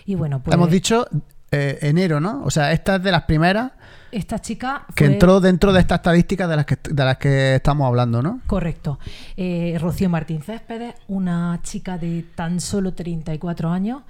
[0.05, 1.07] Y bueno, pues, Hemos dicho
[1.51, 2.43] eh, enero, ¿no?
[2.43, 3.71] O sea, esta es de las primeras
[4.11, 7.87] esta chica que entró dentro de estas estadísticas de las que, de las que estamos
[7.87, 8.41] hablando, ¿no?
[8.47, 8.99] Correcto.
[9.37, 14.03] Eh, Rocío Martín Céspedes, una chica de tan solo 34 años,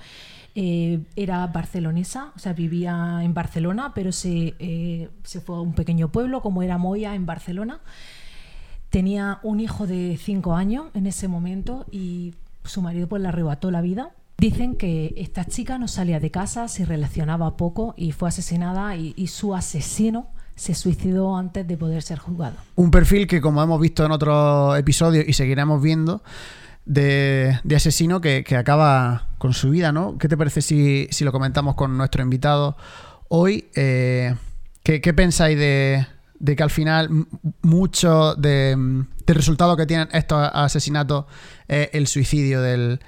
[0.55, 5.73] eh, era barcelonesa, o sea, vivía en Barcelona, pero se, eh, se fue a un
[5.73, 7.79] pequeño pueblo como era Moya en Barcelona.
[8.89, 12.33] Tenía un hijo de 5 años en ese momento y
[12.63, 14.11] su marido pues le arrebató la vida.
[14.39, 19.27] Dicen que esta chica no salía de casa, se relacionaba poco y fue asesinada y,
[19.27, 22.55] su asesino se suicidó antes de poder ser juzgado.
[22.75, 26.23] Un perfil que, como hemos visto en otros episodios y seguiremos viendo,
[26.85, 30.17] de, de asesino que, que acaba con su vida, ¿no?
[30.17, 32.77] ¿Qué te parece si, si lo comentamos con nuestro invitado
[33.27, 33.69] hoy?
[33.75, 34.35] Eh,
[34.83, 36.07] ¿qué, pensáis de,
[36.39, 37.27] de que al final
[37.61, 38.75] mucho de,
[39.25, 41.25] del resultado que tienen estos asesinatos
[41.67, 42.99] es el suicidio del,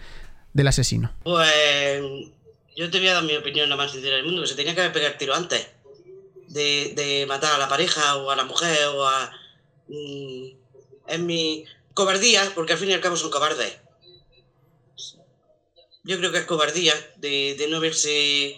[0.54, 1.14] del asesino?
[1.24, 2.02] Pues
[2.76, 4.74] yo te voy a dar mi opinión la más sincera del mundo, que se tenía
[4.74, 5.68] que haber pegado el tiro antes
[6.48, 9.32] de, de matar a la pareja o a la mujer o a...
[9.88, 10.46] mm,
[11.08, 13.78] es mi cobardía, porque al fin y al cabo son cobardes.
[16.04, 18.58] Yo creo que es cobardía de, de no verse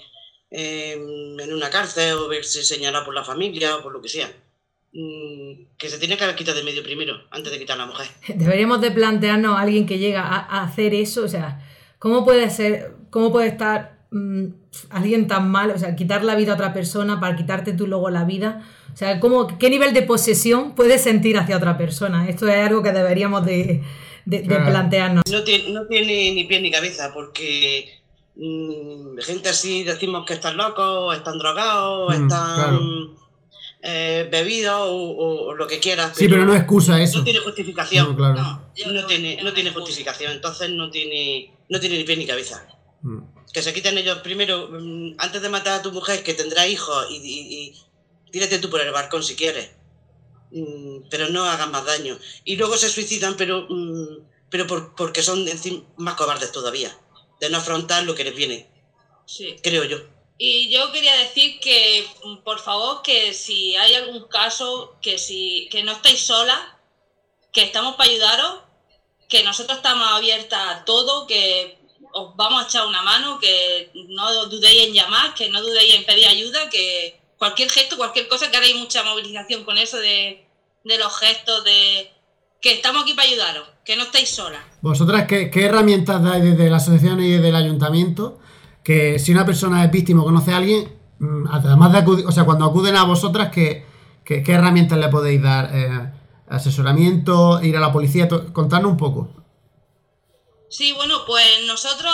[0.51, 4.31] eh, en una cárcel o verse señalado por la familia o por lo que sea.
[4.93, 7.87] Mm, que se tiene que haber quitado de medio primero, antes de quitar a la
[7.87, 8.07] mujer.
[8.27, 11.59] Deberíamos de plantearnos a alguien que llega a, a hacer eso, o sea,
[12.03, 14.45] ¿cómo puede ser, cómo puede estar mm,
[14.89, 18.09] alguien tan mal, o sea, quitar la vida a otra persona para quitarte tú luego
[18.09, 18.61] la vida?
[18.93, 22.27] O sea, ¿cómo, ¿qué nivel de posesión puedes sentir hacia otra persona?
[22.27, 23.81] Esto es algo que deberíamos de,
[24.25, 24.65] de- de Claro.
[24.69, 25.23] plantearnos.
[25.31, 27.85] No tiene, no tiene ni pie ni cabeza, porque
[28.35, 32.79] mm, gente así decimos que están locos, están drogados, Mm, están claro.
[33.81, 36.11] eh, bebidos o, lo que quieras.
[36.15, 37.19] Sí, pero no excusa eso.
[37.19, 38.09] no tiene justificación.
[38.09, 38.33] No, claro.
[38.41, 42.27] No, yo No creo tiene, no justificación, entonces no tiene, no tiene ni pie ni
[42.27, 42.67] cabeza.
[43.01, 43.19] Mm.
[43.51, 47.07] Que se quiten ellos primero, mm, antes de matar a tu mujer, que tendrá hijos,
[47.09, 47.43] y, y-
[48.25, 49.71] y tírate tú por el balcón si quieres.
[50.51, 52.17] Mm, pero no hagan más daño.
[52.45, 54.19] Y luego se suicidan, pero, mm,
[54.51, 56.95] pero por- porque son encima más cobardes todavía,
[57.41, 58.69] de no afrontar lo que les viene,
[59.25, 59.55] Sí.
[59.63, 59.97] creo yo.
[60.37, 62.05] Y yo quería decir que,
[62.43, 66.59] por favor, que si hay algún caso, que si que no estáis solas,
[67.51, 68.53] que estamos para ayudaros,
[69.33, 71.79] que nosotros estamos abiertas a todo, que
[72.13, 76.05] os vamos a echar una mano, que no dudéis en llamar, que no dudéis en
[76.05, 80.45] pedir ayuda, que cualquier gesto, cualquier cosa, que ahora hay mucha movilización con eso de,
[80.85, 82.11] los gestos, de
[82.61, 84.61] que estamos aquí para ayudaros, que no estáis solas.
[84.81, 88.39] ¿Vosotras qué, herramientas dais desde la asociación y desde el ayuntamiento?
[88.83, 92.31] Que si una persona es víctima o conoce a alguien, mm, además de acudir, o
[92.31, 93.83] sea, cuando acuden a vosotras, ¿qué,
[94.23, 95.71] qué, qué herramientas le podéis dar?
[95.73, 96.12] Eh,
[96.55, 99.29] asesoramiento, ir a la policía, contadnos un poco.
[100.69, 102.13] Sí, bueno, pues nosotros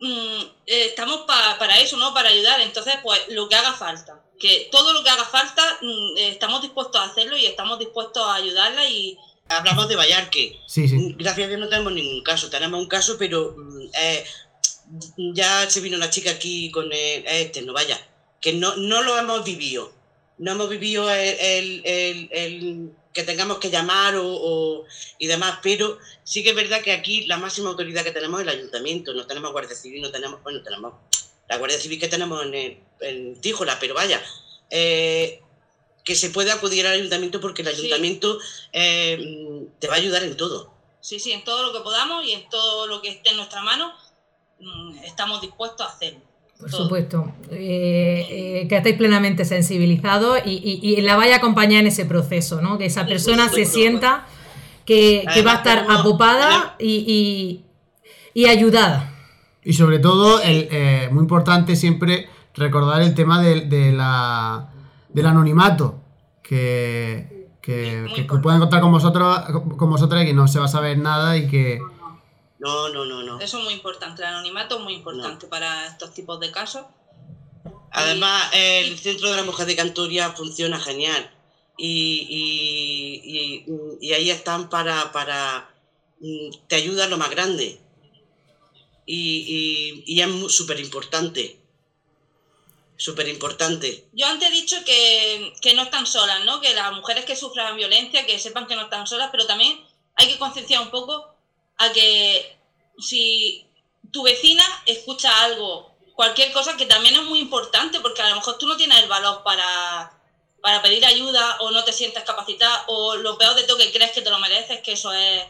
[0.00, 2.12] mm, eh, estamos pa- para eso, ¿no?
[2.14, 2.60] Para ayudar.
[2.60, 4.20] Entonces, pues lo que haga falta.
[4.38, 8.26] Que todo lo que haga falta, mm, eh, estamos dispuestos a hacerlo y estamos dispuestos
[8.26, 9.16] a ayudarla y
[9.52, 10.60] Hablamos de Vallarque.
[10.68, 10.96] Sí, sí.
[10.96, 12.48] Mm, Gracias a Dios no tenemos ningún caso.
[12.50, 13.56] Tenemos un caso, pero
[14.00, 14.24] eh,
[15.34, 17.98] ya se vino una chica aquí con el, este, no vaya,
[18.40, 19.92] que no, no lo hemos vivido.
[20.38, 24.84] No hemos vivido el, el- el- el que tengamos que llamar o, o-
[25.18, 28.44] y demás, pero sí que es verdad que aquí la máxima autoridad que tenemos es
[28.44, 29.12] el ayuntamiento.
[29.14, 30.94] No tenemos Guardia Civil, no tenemos, bueno, tenemos
[31.48, 34.22] la Guardia Civil que tenemos en, el- en Tíjola, pero vaya,
[34.70, 35.38] eh,
[36.04, 37.74] que se puede acudir al ayuntamiento porque el Sí.
[37.74, 38.38] ayuntamiento
[38.72, 39.18] eh,
[39.78, 40.70] te va a ayudar en todo.
[41.02, 43.62] sí, sí, en todo lo que podamos y en todo lo que esté en nuestra
[43.62, 43.92] mano,
[44.58, 46.29] mm, estamos dispuestos a hacerlo.
[46.60, 46.82] Por Todo.
[46.84, 48.26] supuesto, eh,
[48.62, 50.50] eh, que estéis plenamente sensibilizados y,
[50.82, 52.76] y- y la vaya a acompañar en ese proceso, ¿no?
[52.76, 54.26] Que esa Sí, persona se sienta
[54.84, 57.64] que, que va a estar apopada y,
[58.34, 59.10] y- y ayudada.
[59.64, 64.68] Y sobre todo, el, eh, muy importante siempre recordar el tema del, de la,
[65.08, 66.00] del anonimato,
[66.42, 69.38] que, que, que pueden contar con vosotros,
[69.76, 71.78] con vosotras y que no se va a saber nada y que...
[72.60, 73.40] No, no, no, no.
[73.40, 76.84] Eso es muy importante, el anonimato es muy importante para estos tipos de casos.
[77.90, 81.28] Además, el Centro de la Mujer de Cantoria funciona genial.
[81.76, 85.70] Y, y- y- y ahí están para, para
[86.20, 87.80] mm, te ayuda lo más grande.
[89.06, 91.58] Y, y- y es súper importante.
[92.96, 94.04] Súper importante.
[94.12, 96.60] Yo antes he dicho que, que no están solas, ¿no?
[96.60, 99.80] Que las mujeres que sufran violencia, que sepan que no están solas, pero también
[100.16, 101.34] hay que concienciar un poco
[101.80, 102.56] a que
[102.98, 103.66] si
[104.12, 108.58] tu vecina escucha algo, cualquier cosa que también es muy importante, porque a lo mejor
[108.58, 110.12] tú no tienes el valor para,
[110.62, 114.12] para pedir ayuda o no te sientes capacitada o lo peor de todo que crees
[114.12, 115.42] que te lo mereces, que eso es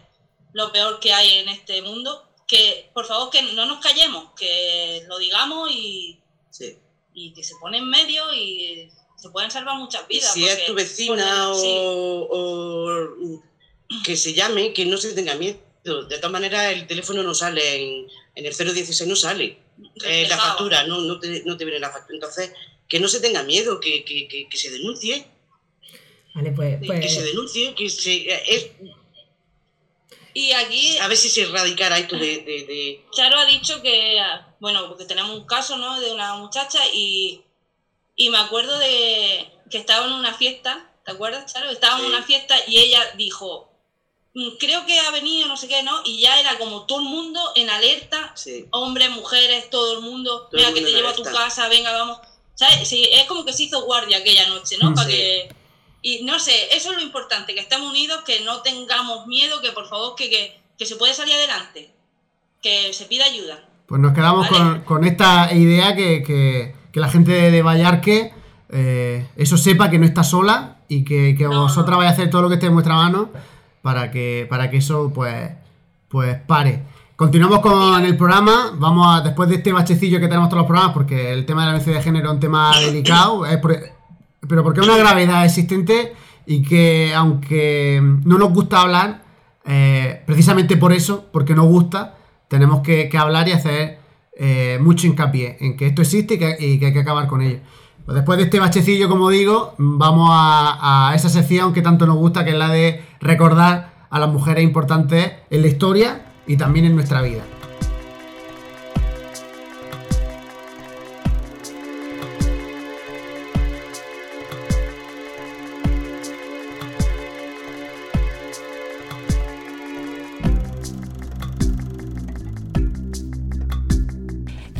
[0.52, 5.04] lo peor que hay en este mundo, que por favor que no nos callemos, que
[5.08, 6.76] lo digamos y, Sí.
[7.14, 10.32] y que se pone en medio y se pueden salvar muchas vidas.
[10.32, 11.76] si es tu vecina porque- sí.
[11.78, 13.42] o, o
[14.04, 15.58] que se llame, que no se tenga miedo.
[15.84, 19.58] De todas maneras, el teléfono no sale en, en el 016, no sale.
[20.04, 22.16] Eh, la factura, no, no, te, no te viene la factura.
[22.16, 22.52] Entonces,
[22.88, 25.24] que no se tenga miedo, que, que, que, que se denuncie,
[26.34, 28.26] Vale, pues, que se denuncie, que se.
[28.54, 28.70] Es,
[30.32, 32.38] Y aquí a ver si se erradicara esto de.
[32.42, 35.98] de- de- Charo ha dicho que, ah, bueno, porque tenemos un caso, ¿no?
[35.98, 37.40] De una muchacha y,
[38.16, 41.70] y me acuerdo de que estaba en una fiesta, ¿te acuerdas, Charo?
[41.70, 43.69] Estaba en una fiesta y ella dijo, "Mm,
[44.58, 46.00] creo que ha venido, no sé qué, ¿no?
[46.04, 48.66] Y ya era como todo el mundo en alerta, sí.
[48.70, 52.18] hombres, mujeres, todo el mundo, Todo el que te llevo a tu casa, venga, vamos.
[52.54, 52.86] ¿Sabes?
[52.88, 54.90] Sí, es como que se hizo guardia aquella noche, ¿no?
[54.90, 55.48] Mm, Para que...
[56.02, 59.72] Y no sé, eso es lo importante, que estemos unidos, que no tengamos miedo, que
[59.72, 61.90] por favor, que, que, que se puede salir adelante,
[62.62, 63.66] que se pida ayuda.
[63.86, 64.62] Pues nos quedamos Vale.
[64.64, 68.32] con, con esta idea que, que- que la gente de, de Vallarque
[68.68, 72.30] eh, eso sepa que no está sola y que, que No, vosotras vais a hacer
[72.30, 73.30] todo lo que esté en vuestra mano
[73.82, 75.50] para que, para que eso pues,
[76.08, 76.82] pues pare.
[77.16, 78.72] Continuamos con el programa.
[78.76, 81.66] Vamos a, después de este bachecillo que tenemos todos los programas, porque el tema de
[81.66, 83.44] la violencia de género es un tema delicado,
[84.48, 86.14] pero porque es una gravedad existente
[86.46, 89.22] y que aunque no nos gusta hablar,
[89.66, 92.16] eh, precisamente por eso, porque nos gusta,
[92.48, 93.98] tenemos que, que hablar y hacer
[94.36, 97.42] eh, mucho hincapié en que esto existe y que, y que hay que acabar con
[97.42, 97.58] ello.
[98.04, 102.44] Pues después de este bachecillo, como digo, vamos a, esa sección que tanto nos gusta,
[102.44, 106.94] que es la de recordar a las mujeres importantes en la historia y también en
[106.94, 107.42] nuestra vida.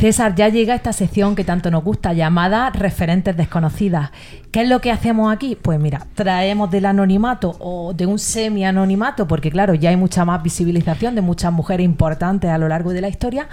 [0.01, 4.13] César, ya llega esta sección que tanto nos gusta, llamada Referentes Desconocidas.
[4.51, 5.59] ¿Qué es lo que hacemos aquí?
[5.61, 10.43] Pues mira, traemos del anonimato o de un semi-anonimato, porque claro, ya hay mucha más
[10.43, 13.51] visibilización de muchas mujeres importantes a lo largo de la historia,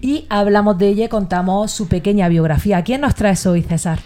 [0.00, 2.82] y hablamos de ella y contamos su pequeña biografía.
[2.82, 4.00] ¿Quién nos traes hoy, César?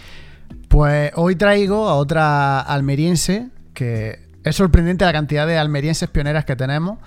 [0.67, 6.55] Pues hoy traigo a otra almeriense, que es sorprendente la cantidad de almerienses pioneras que
[6.55, 6.99] tenemos.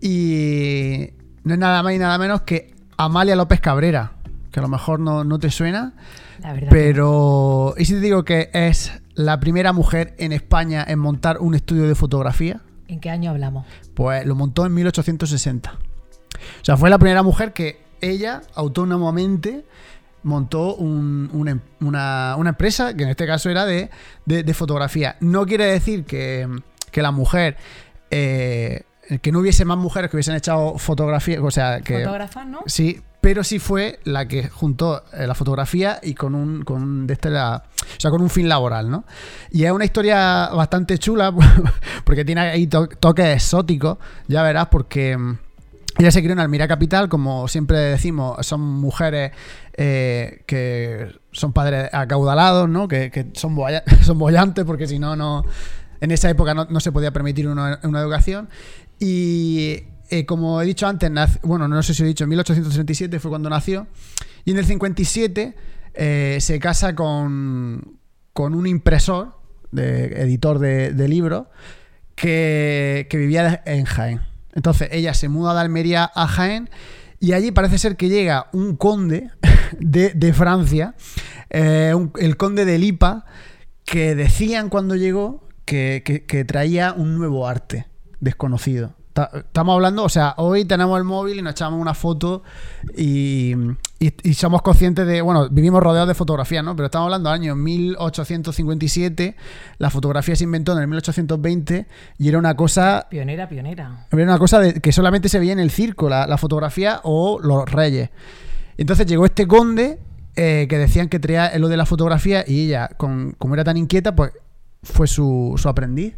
[0.00, 1.10] Y
[1.44, 4.12] no es nada más y nada menos que Amalia López Cabrera,
[4.50, 5.92] que a lo mejor no, no te suena,
[6.40, 6.68] La verdad.
[6.70, 11.54] pero ¿y si te digo que es la primera mujer en España en montar un
[11.54, 12.60] estudio de fotografía?
[12.88, 13.66] ¿En qué año hablamos?
[13.94, 15.72] Pues lo montó en 1860.
[15.72, 19.64] O sea, fue la primera mujer que ella autónomamente
[20.22, 23.90] montó un- em- una, una empresa que en este caso era de,
[24.24, 25.16] de- de fotografía.
[25.20, 26.48] No quiere decir que,
[26.90, 27.56] que la mujer,
[28.10, 28.82] eh,
[29.22, 31.98] que no hubiese más mujeres que hubiesen echado fotografía, o sea, que...
[32.04, 32.60] Fotógrafas, ¿no?
[32.66, 37.06] Sí, pero sí fue la que juntó eh, la fotografía y con un, con un-
[37.06, 39.04] de este la- o sea, con un fin laboral, ¿no?
[39.50, 41.32] Y es una historia bastante chula
[42.04, 45.38] porque tiene ahí to- toques exóticos, ya verás, porque mm,
[45.98, 49.32] ella se crió en Almira Capital, como siempre decimos, son mujeres
[49.76, 52.86] eh, que son padres acaudalados, ¿no?
[52.88, 55.44] Que, que son, boya- son bollantes porque si no, no...
[55.98, 58.50] En esa época no, no se podía permitir una, una educación.
[58.98, 61.10] Y eh, como he dicho antes,
[61.42, 63.86] bueno, no sé si he dicho, en 1837 fue cuando nació.
[64.44, 65.56] Y en el 57
[65.94, 67.98] eh, se casa con,
[68.32, 69.40] con un impresor,
[69.72, 71.46] de, editor de, de libros,
[72.14, 74.20] que, vivía en Jaén.
[74.54, 76.70] Entonces ella se muda de Almería a Jaén
[77.18, 79.30] y allí parece ser que llega un conde
[79.80, 80.94] de, Francia,
[81.50, 83.26] eh, el conde de Lipa,
[83.84, 87.86] que decían cuando llegó que traía un nuevo arte
[88.26, 88.92] desconocido.
[89.14, 92.42] Ta- Estamos hablando, o sea, hoy tenemos el móvil y nos echamos una foto
[92.98, 93.54] y,
[93.98, 96.76] y- y somos conscientes de, bueno, vivimos rodeados de fotografías, ¿no?
[96.76, 99.36] Pero estamos hablando del año 1857,
[99.78, 101.86] la fotografía se inventó en el 1820
[102.18, 104.06] y era una cosa Pionera, pionera.
[104.12, 107.40] era una cosa de- que solamente se veía en el circo, la, la fotografía o
[107.40, 108.10] los reyes.
[108.76, 109.98] Entonces llegó este conde
[110.36, 113.78] eh, que decían que traía lo de la fotografía y ella, con, como era tan
[113.78, 114.32] inquieta, pues
[114.82, 116.14] fue su, su aprendiz.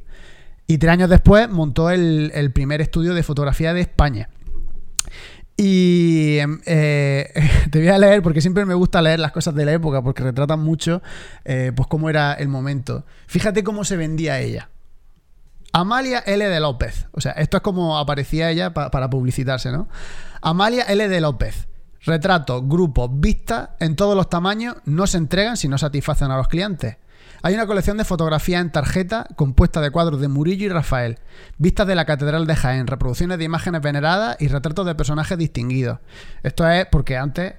[0.71, 4.29] Y tres años después montó el, primer estudio de fotografía de España.
[5.57, 7.33] Y em, eh,
[7.73, 10.23] te voy a leer, porque siempre me gusta leer las cosas de la época, porque
[10.23, 11.03] retratan mucho
[11.47, 13.07] eh, pues cómo era el momento.
[13.27, 14.69] Fíjate cómo se vendía ella.
[15.73, 16.47] Amalia L.
[16.47, 17.09] de López.
[17.13, 19.89] O sea, esto es como aparecía ella pa- para publicitarse, ¿no?
[20.43, 21.09] Amalia L.
[21.09, 21.67] de López.
[22.03, 26.49] Retratos, grupos, vistas en todos los tamaños no se entregan si no satisfacen a los
[26.49, 26.99] clientes.
[27.43, 31.19] Hay una colección de fotografías en tarjeta compuesta de cuadros de Murillo y Rafael,
[31.59, 35.99] vistas de la Catedral de Jaén, reproducciones de imágenes veneradas y retratos de personajes distinguidos.
[36.43, 37.55] Esto es porque antes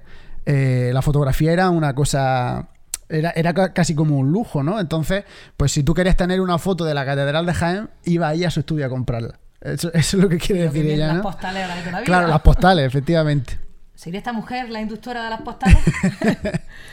[0.45, 2.69] eh, la fotografía era una cosa
[3.07, 4.79] era, era ca- casi como un lujo, ¿no?
[4.79, 5.23] Entonces,
[5.57, 8.51] pues si tú querías tener una foto de la Catedral de Jaén, iba ahí a
[8.51, 9.39] su estudio a comprarla.
[9.61, 11.21] Eso, eso es lo que quiere que decir ella, las ¿no?
[11.23, 12.05] postales ahora de toda la vida.
[12.05, 13.59] Claro, las postales, efectivamente.
[13.95, 15.77] ¿Sería esta mujer la inductora de las postales?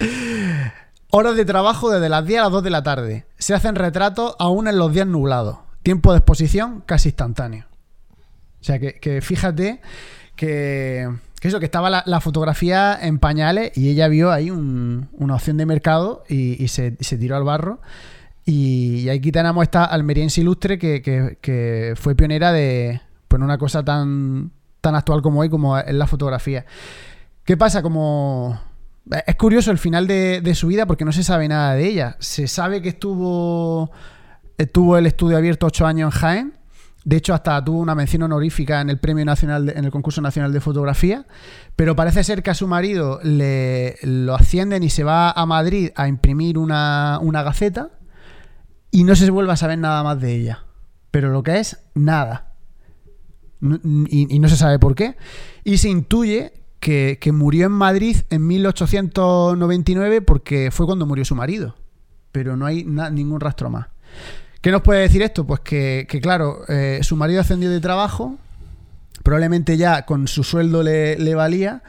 [1.17, 3.25] Horas de trabajo desde las 10 a las 2 de la tarde.
[3.39, 5.57] Se hacen retratos aún en los días nublados.
[5.83, 7.65] Tiempo de exposición casi instantáneo.
[8.61, 9.81] O sea que, que fíjate
[10.35, 11.09] que,
[11.41, 15.57] que eso, que estaba la, fotografía en pañales y ella vio ahí un- una opción
[15.57, 17.81] de mercado y, se, tiró al barro.
[18.45, 24.51] Y, y aquí tenemos esta almeriense ilustre que fue pionera de pues, una cosa tan,
[24.83, 26.67] tan actual como hoy, como es la fotografía.
[27.45, 27.81] ¿Qué pasa?
[27.81, 28.61] Como.
[29.27, 32.17] Es curioso el final de, su vida porque no se sabe nada de ella.
[32.19, 33.91] Se sabe que estuvo.
[34.59, 36.53] Estuvo el estudio abierto ocho años en Jaén.
[37.05, 40.53] De hecho, hasta tuvo una mención honorífica en el Premio Nacional, en el concurso nacional
[40.53, 41.25] de fotografía.
[41.77, 45.91] Pero parece ser que a su marido le lo ascienden y se va a Madrid
[45.95, 47.91] a imprimir una, una gaceta.
[48.91, 50.65] Y no se vuelve a saber nada más de ella.
[51.13, 52.55] Pero lo que es, nada.
[53.61, 55.17] Y, y no se sabe por qué.
[55.63, 61.77] Y se intuye que, murió en Madrid en 1899 porque fue cuando murió su marido.
[62.33, 63.87] Pero no hay ningún rastro más.
[64.61, 65.47] ¿Qué nos puede decir esto?
[65.47, 68.37] Pues que, claro, eh, su marido ascendió de trabajo,
[69.23, 71.83] probablemente ya con su sueldo le, valía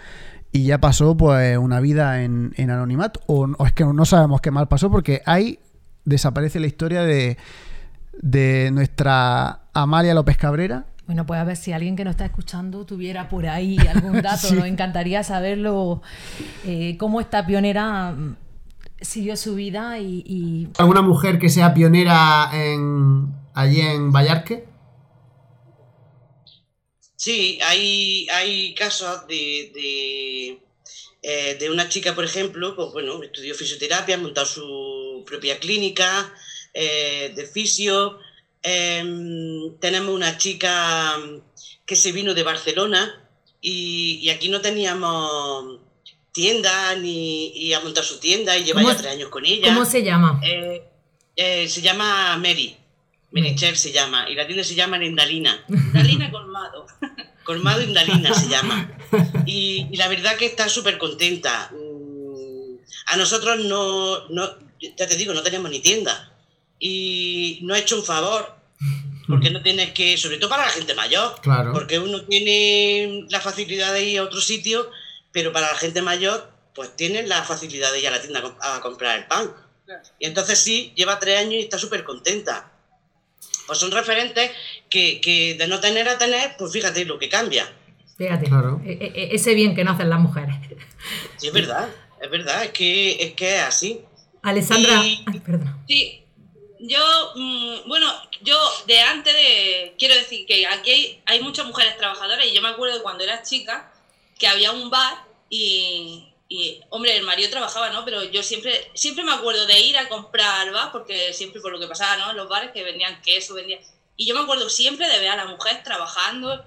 [0.51, 3.21] y ya pasó pues una vida en, en anonimato.
[3.27, 5.59] O, o es que no sabemos qué mal pasó porque ahí
[6.05, 7.37] desaparece la historia de,
[8.21, 12.85] de nuestra Amalia López Cabrera, Bueno, pues a ver si alguien que nos está escuchando
[12.85, 14.47] tuviera por ahí algún dato.
[14.49, 14.55] Sí.
[14.55, 16.01] Nos encantaría saberlo,
[16.65, 18.35] eh, cómo esta pionera mm,
[19.01, 24.65] siguió su vida y, y- ¿Alguna mujer que sea pionera en, allí en Vallarque?
[27.15, 30.61] Sí, hay, hay casos de, de,
[31.23, 36.31] eh, de una chica, por ejemplo, pues bueno, estudió fisioterapia, ha montado su propia clínica
[36.73, 38.19] eh, de fisio.
[38.63, 41.15] Em, tenemos una chica
[41.85, 43.23] que se vino de Barcelona
[43.61, 45.79] y, y aquí no teníamos
[46.33, 49.67] tienda ni y ha montado su tienda y lleva ¿Cómo- ya tres años con ella.
[49.67, 50.39] ¿Cómo se llama?
[50.43, 50.83] Eh,
[51.35, 52.75] eh, se llama Mary.
[53.31, 54.29] Merichel se llama.
[54.29, 55.63] Y la tienda se llama Indalina.
[55.93, 56.87] Dalina Colmado.
[57.43, 58.97] Colmado Indalina se llama.
[59.45, 61.71] Y, y la verdad que está súper contenta.
[61.73, 62.77] Mm,
[63.07, 64.49] A nosotros no, no,
[64.79, 66.33] ya te digo, no tenemos ni tienda.
[66.79, 68.55] Y no ha hecho un favor,
[69.27, 71.73] porque no tienes que, sobre todo para la gente mayor, Claro.
[71.73, 74.89] porque uno tiene la facilidad de ir a otro sitio,
[75.31, 78.43] pero para la gente mayor, pues tienen la facilidad de ir a la tienda a
[78.43, 79.51] comp- a comprar el pan.
[80.19, 82.71] Y entonces sí, lleva tres años y está súper contenta.
[83.65, 84.51] Pues son referentes
[84.89, 87.67] que, que de no tener a tener, pues fíjate lo que cambia.
[88.17, 88.81] Fíjate, Claro.
[88.85, 90.55] e- e- ese bien que no hacen las mujeres.
[91.37, 91.89] Sí, es verdad,
[92.21, 94.01] es verdad, es que es, que es así.
[94.41, 95.77] Alessandra, Y- ay, perdona.
[95.87, 96.23] Sí,
[96.79, 98.11] yo, mm, bueno,
[98.41, 102.61] yo de antes de, quiero decir que aquí hay, hay muchas mujeres trabajadoras y yo
[102.61, 103.91] me acuerdo de cuando era chica
[104.37, 108.05] que había un bar y, y, hombre, el marido trabajaba, ¿no?
[108.05, 111.79] Pero yo siempre, siempre me acuerdo de ir a comprar bar porque siempre por lo
[111.79, 112.33] que pasaba, ¿no?
[112.33, 113.81] Los bares que vendían queso, vendían...
[114.15, 116.63] Y yo me acuerdo siempre de ver a la mujer trabajando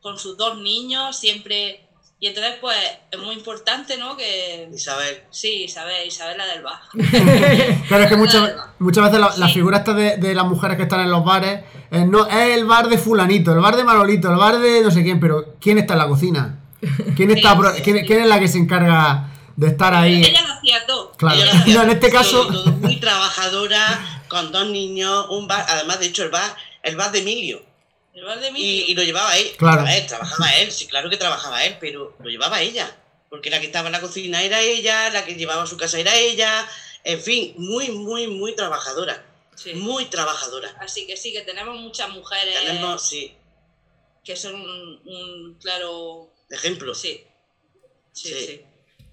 [0.00, 1.87] con sus dos niños, siempre...
[2.20, 2.76] Y entonces, pues,
[3.12, 4.16] es muy importante, ¿no?
[4.16, 4.68] Que...
[4.74, 6.80] Isabel, Sí, Isabel, Isabel la del bar.
[7.88, 9.54] Claro, es que muchas, muchas veces la, la Sí.
[9.54, 11.60] figura esta de, de las mujeres que están en los bares
[11.92, 14.90] eh, no, es el bar de fulanito, el bar de Manolito, el bar de no
[14.90, 16.58] sé quién, pero ¿quién está en la cocina?
[17.16, 18.04] ¿Quién, está, Sí, pro- sí, quién, sí.
[18.06, 20.22] quién es la que se encarga de estar ahí?
[20.24, 21.12] Ella lo hacía todo.
[21.12, 21.36] Claro.
[21.36, 25.46] ella lo hacía No, en este todo, caso- todo muy trabajadora, con dos niños, un
[25.46, 27.62] bar, además de hecho el bar, el bar de Emilio.
[28.18, 28.84] El bar de Y, Emilio.
[28.88, 29.52] y lo llevaba él.
[29.56, 29.84] Claro.
[30.08, 32.96] Trabajaba él, sí, claro que trabajaba él, pero lo llevaba ella.
[33.30, 36.00] Porque la que estaba en la cocina era ella, la que llevaba a su casa
[36.00, 36.66] era ella.
[37.04, 39.24] En fin, muy, muy, muy trabajadora.
[39.54, 39.74] Sí.
[39.74, 40.74] Muy trabajadora.
[40.80, 43.34] Así que sí, que tenemos muchas mujeres Tenemos, sí,
[44.24, 46.32] que son un, un claro.
[46.50, 46.98] ejemplos.
[47.00, 47.24] Sí.
[48.12, 48.64] Sí, Sí.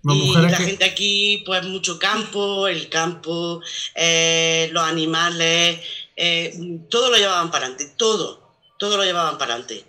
[0.03, 3.61] y la que- gente aquí, pues mucho campo, el campo,
[3.95, 5.79] eh, los animales,
[6.15, 6.53] eh,
[6.89, 8.44] todo lo llevaban para adelante, todo,
[8.85, 9.83] todo lo llevaban para adelante.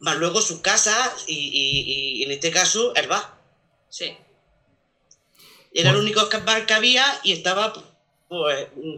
[0.00, 3.34] Más luego sus casas y, y- y en este caso el bar.
[3.88, 4.12] Sí.
[5.72, 7.72] Era el único bar que había y estaba,
[8.28, 8.96] pues, mm,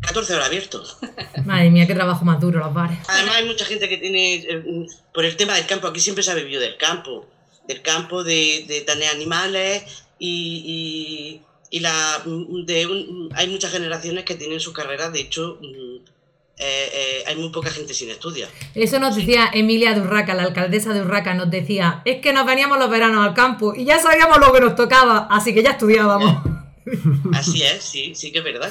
[0.00, 0.84] 14 horas abierto.
[1.44, 2.98] Madre mía, qué trabajo más duro los bares.
[3.08, 6.30] Además hay mucha gente que tiene, eh, por el tema del campo, aquí siempre se
[6.30, 7.26] ha vivido del campo,
[7.66, 9.84] del campo, de, de tener animales
[10.18, 11.40] y,
[11.70, 15.96] y, y la, de un- hay muchas generaciones que tienen sus carreras, de hecho mm,
[16.58, 18.48] eh, eh, hay muy poca gente sin estudios.
[18.74, 22.46] Eso nos decía Emilia de Urraca, la alcaldesa de Urraca, nos decía, es que nos
[22.46, 25.72] veníamos los veranos al campo y ya sabíamos lo que nos tocaba, así que ya
[25.72, 26.42] estudiábamos.
[27.34, 28.70] Así es, sí, sí que es verdad.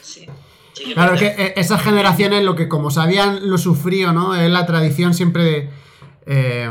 [0.00, 0.26] Sí,
[0.72, 1.36] sí que es Claro, es verdad.
[1.36, 4.34] que eh, esas generaciones lo que como sabían lo sufrido, ¿no?
[4.34, 5.70] Es la tradición siempre de,
[6.26, 6.70] eh,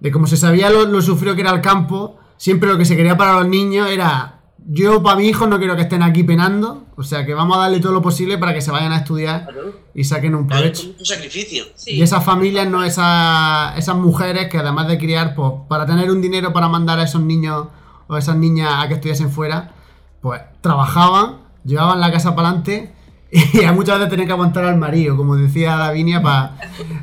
[0.00, 2.96] de como se sabía lo, lo sufrido que era el campo, siempre lo que se
[2.96, 6.84] quería para los niños era, yo para mi hijo no quiero que estén aquí penando,
[6.96, 9.44] o sea que vamos a darle todo lo posible para que se vayan a estudiar
[9.44, 10.86] Claro, y saquen un claro, provecho.
[10.88, 11.64] mucho sacrificio.
[11.74, 11.92] Sí.
[11.96, 16.20] Y esas familias, no esas, esas mujeres que además de criar, pues para tener un
[16.22, 17.66] dinero para mandar a esos niños
[18.06, 19.72] o esas niñas a que estudiasen fuera,
[20.20, 22.92] pues trabajaban, llevaban la casa para adelante
[23.32, 26.56] y a muchas veces tenían que aguantar al marido, como decía Davinia, para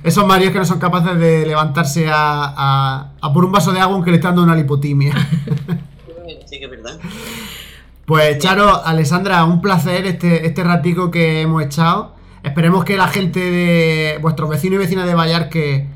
[0.03, 2.13] esos maridos que no son capaces de levantarse a,
[2.55, 5.13] a- a por un vaso de agua aunque le están dando una lipotimia.
[6.45, 6.99] Sí que es verdad.
[8.09, 12.15] Pues Charo, Alessandra, un placer este, este ratico que hemos echado.
[12.41, 15.87] Esperemos que la gente de vuestros vecinos y vecinas de Vallarque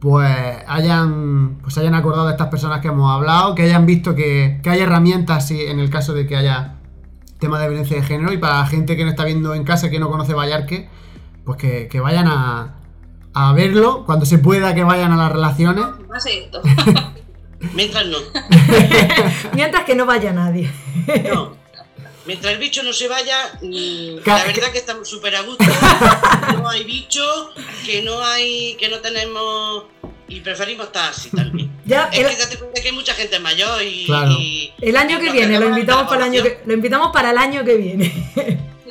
[0.00, 4.58] pues hayan, pues hayan acordado de estas personas que hemos hablado, que hayan visto que,
[4.64, 6.74] que hay herramientas si, en el caso de que haya
[7.38, 9.90] tema de violencia de género y para la gente que no está viendo en casa,
[9.90, 10.88] que no conoce Vallarque,
[11.44, 12.78] pues que, que vayan a,
[13.32, 15.84] a verlo, cuando se pueda que vayan a las relaciones.
[16.08, 16.62] Más esto.
[17.74, 18.18] Mientras no.
[19.54, 20.68] Mientras que no vaya nadie.
[21.32, 21.59] No.
[22.26, 25.64] Mientras el bicho no se vaya, mm, la verdad que estamos súper a gusto.
[26.60, 27.22] No hay bicho,
[27.86, 29.84] que no hay, que no tenemos
[30.28, 31.70] y preferimos estar así también.
[31.86, 34.04] Ya, Es el, que date cuenta que hay mucha gente mayor y.
[34.06, 34.32] Claro.
[34.32, 37.38] y- el año que viene, lo invitamos para el año que, lo invitamos para el
[37.38, 38.30] año que viene.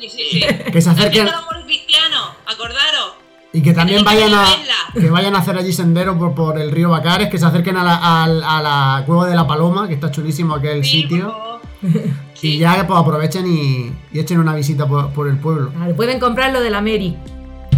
[0.00, 0.40] Sí, sí, sí.
[0.72, 1.28] Que se acerquen
[1.66, 3.12] cristiano, acordaros.
[3.52, 4.46] y que también vayan a,
[4.92, 7.84] que vayan a hacer allí sendero por, por el río Bacares, que se acerquen a
[7.84, 11.60] la, al- a la cueva de la Paloma, que está chulísimo aquel Sí, sitio.
[12.40, 12.54] favor.
[12.54, 15.72] Y ya pues aprovechen y, y echen una visita por, por el pueblo.
[15.76, 17.16] Vale, pueden comprar lo de la Mary.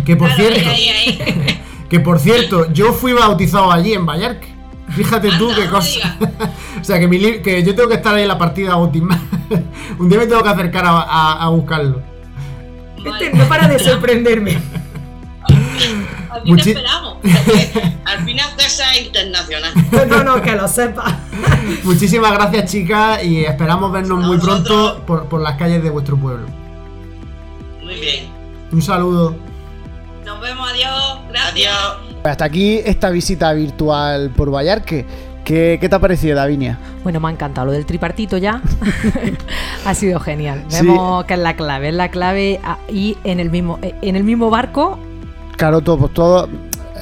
[0.05, 1.61] Que por Claro, cierto, ahí, ahí, ahí.
[1.89, 4.49] que por cierto, yo fui bautizado allí en Vallarque.
[4.91, 6.19] Fíjate tú qué no cosa.
[6.81, 9.19] o sea que, mi que yo tengo que estar ahí en la partida bautismal.
[9.99, 12.03] Un día me tengo que acercar a, a- a buscarlo.
[13.05, 13.27] Vale.
[13.27, 14.59] Este no para de sorprenderme.
[16.31, 17.12] Aquí Muchi- te esperamos.
[18.05, 19.73] Al final de esa internacional.
[20.09, 21.19] No, no, que lo sepa.
[21.85, 24.67] Muchísimas gracias chicas y esperamos vernos muy vosotros.
[24.67, 26.47] pronto por, por las calles de vuestro pueblo.
[27.83, 28.27] Muy bien.
[28.73, 29.37] Un saludo.
[30.25, 31.21] Nos vemos, adiós.
[31.29, 31.75] Gracias.
[31.75, 31.97] Adiós.
[32.25, 35.07] Hasta aquí esta visita virtual por Vallarque.
[35.45, 36.79] ¿Qué, qué te ha parecido, Davinia?
[37.03, 38.63] Bueno, me ha encantado lo del tripartito ya.
[39.85, 40.65] ha sido genial.
[40.69, 40.87] Sí.
[40.87, 44.15] Vemos que es la clave, es la clave ah, y en el mismo, eh, en
[44.15, 44.99] el mismo barco.
[45.57, 46.49] Claro, todo, pues todo,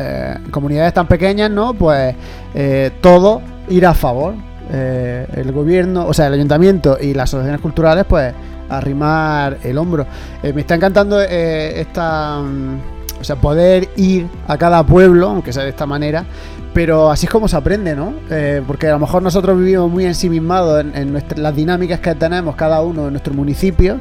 [0.03, 1.75] eh, comunidades tan pequeñas, ¿no?
[1.75, 2.15] Pues
[2.55, 4.35] eh, todo ir a favor.
[4.73, 8.33] Eh, el gobierno, o sea, el ayuntamiento y las asociaciones culturales, pues
[8.69, 10.07] arrimar el hombro.
[10.43, 15.71] Me está encantando esta, mm, o sea, poder ir a cada pueblo, aunque sea de
[15.71, 16.25] esta manera,
[16.73, 18.13] pero así es como se aprende, ¿no?
[18.31, 22.15] Eh, porque a lo mejor nosotros vivimos muy ensimismados en, en nuestra- las dinámicas que
[22.15, 23.99] tenemos cada uno en nuestro municipio,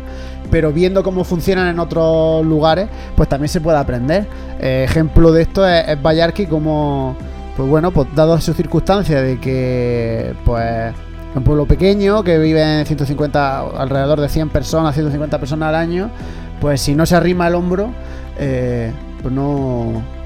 [0.51, 4.28] pero viendo cómo funcionan en otros lugares, pues también se puede aprender.
[4.59, 7.15] Eh, ejemplo de esto es, es como,
[7.57, 10.93] pues bueno, pues dado su circunstancia de que, pues,
[11.32, 16.09] es un pueblo pequeño que viven 150, alrededor de 100 personas, 150 personas al año,
[16.61, 17.89] pues si no se arrima el hombro,
[18.39, 18.91] eh,
[19.22, 20.18] pues no.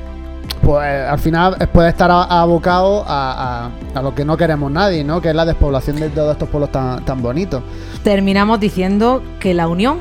[0.63, 5.03] Pues al final eh, puede estar abocado a, a- a lo que no queremos nadie,
[5.03, 5.21] ¿no?
[5.21, 7.61] Que es la despoblación de todos estos pueblos tan, tan bonitos.
[8.03, 9.99] Terminamos diciendo que la unión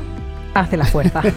[0.55, 1.21] hace la fuerza.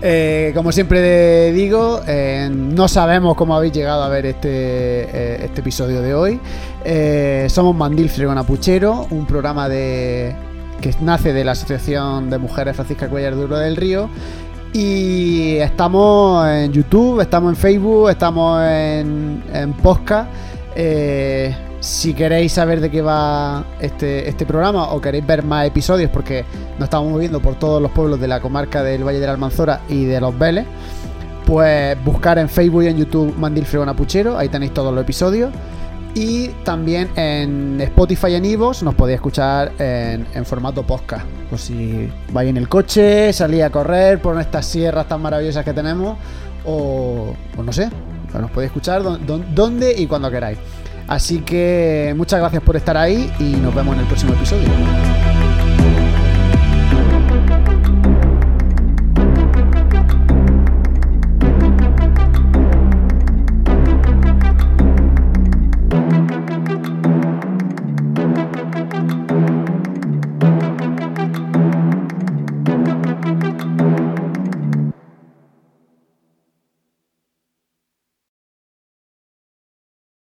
[0.00, 5.60] Eh, como siempre digo, eh, no sabemos cómo habéis llegado a ver este, eh, este
[5.60, 6.40] episodio de hoy.
[6.84, 10.36] Eh, somos Mandil Fregona Puchero, un programa de
[10.80, 14.08] que nace de la Asociación de Mujeres Francisca Cuellar Duro del Río.
[14.72, 20.30] Y estamos en YouTube, estamos en Facebook, estamos en, en podcast.
[20.76, 26.10] Eh, si queréis saber de qué va este, este programa o queréis ver más episodios,
[26.10, 26.44] porque
[26.78, 29.80] nos estamos moviendo por todos los pueblos de la comarca del Valle de la Almanzora
[29.88, 30.66] y de los Vélez,
[31.46, 35.50] pues buscar en Facebook y en YouTube Mandil Fregona Puchero, ahí tenéis todos los episodios.
[36.18, 41.24] Y también en Spotify y en Ivos nos podéis escuchar en, formato podcast.
[41.48, 45.72] Por si vais en el coche, salís a correr por estas sierras tan maravillosas que
[45.72, 46.18] tenemos,
[46.64, 47.88] o, no sé,
[48.34, 50.58] nos podéis escuchar donde y cuando queráis.
[51.06, 54.66] Así que muchas gracias por estar ahí y nos vemos en el próximo episodio.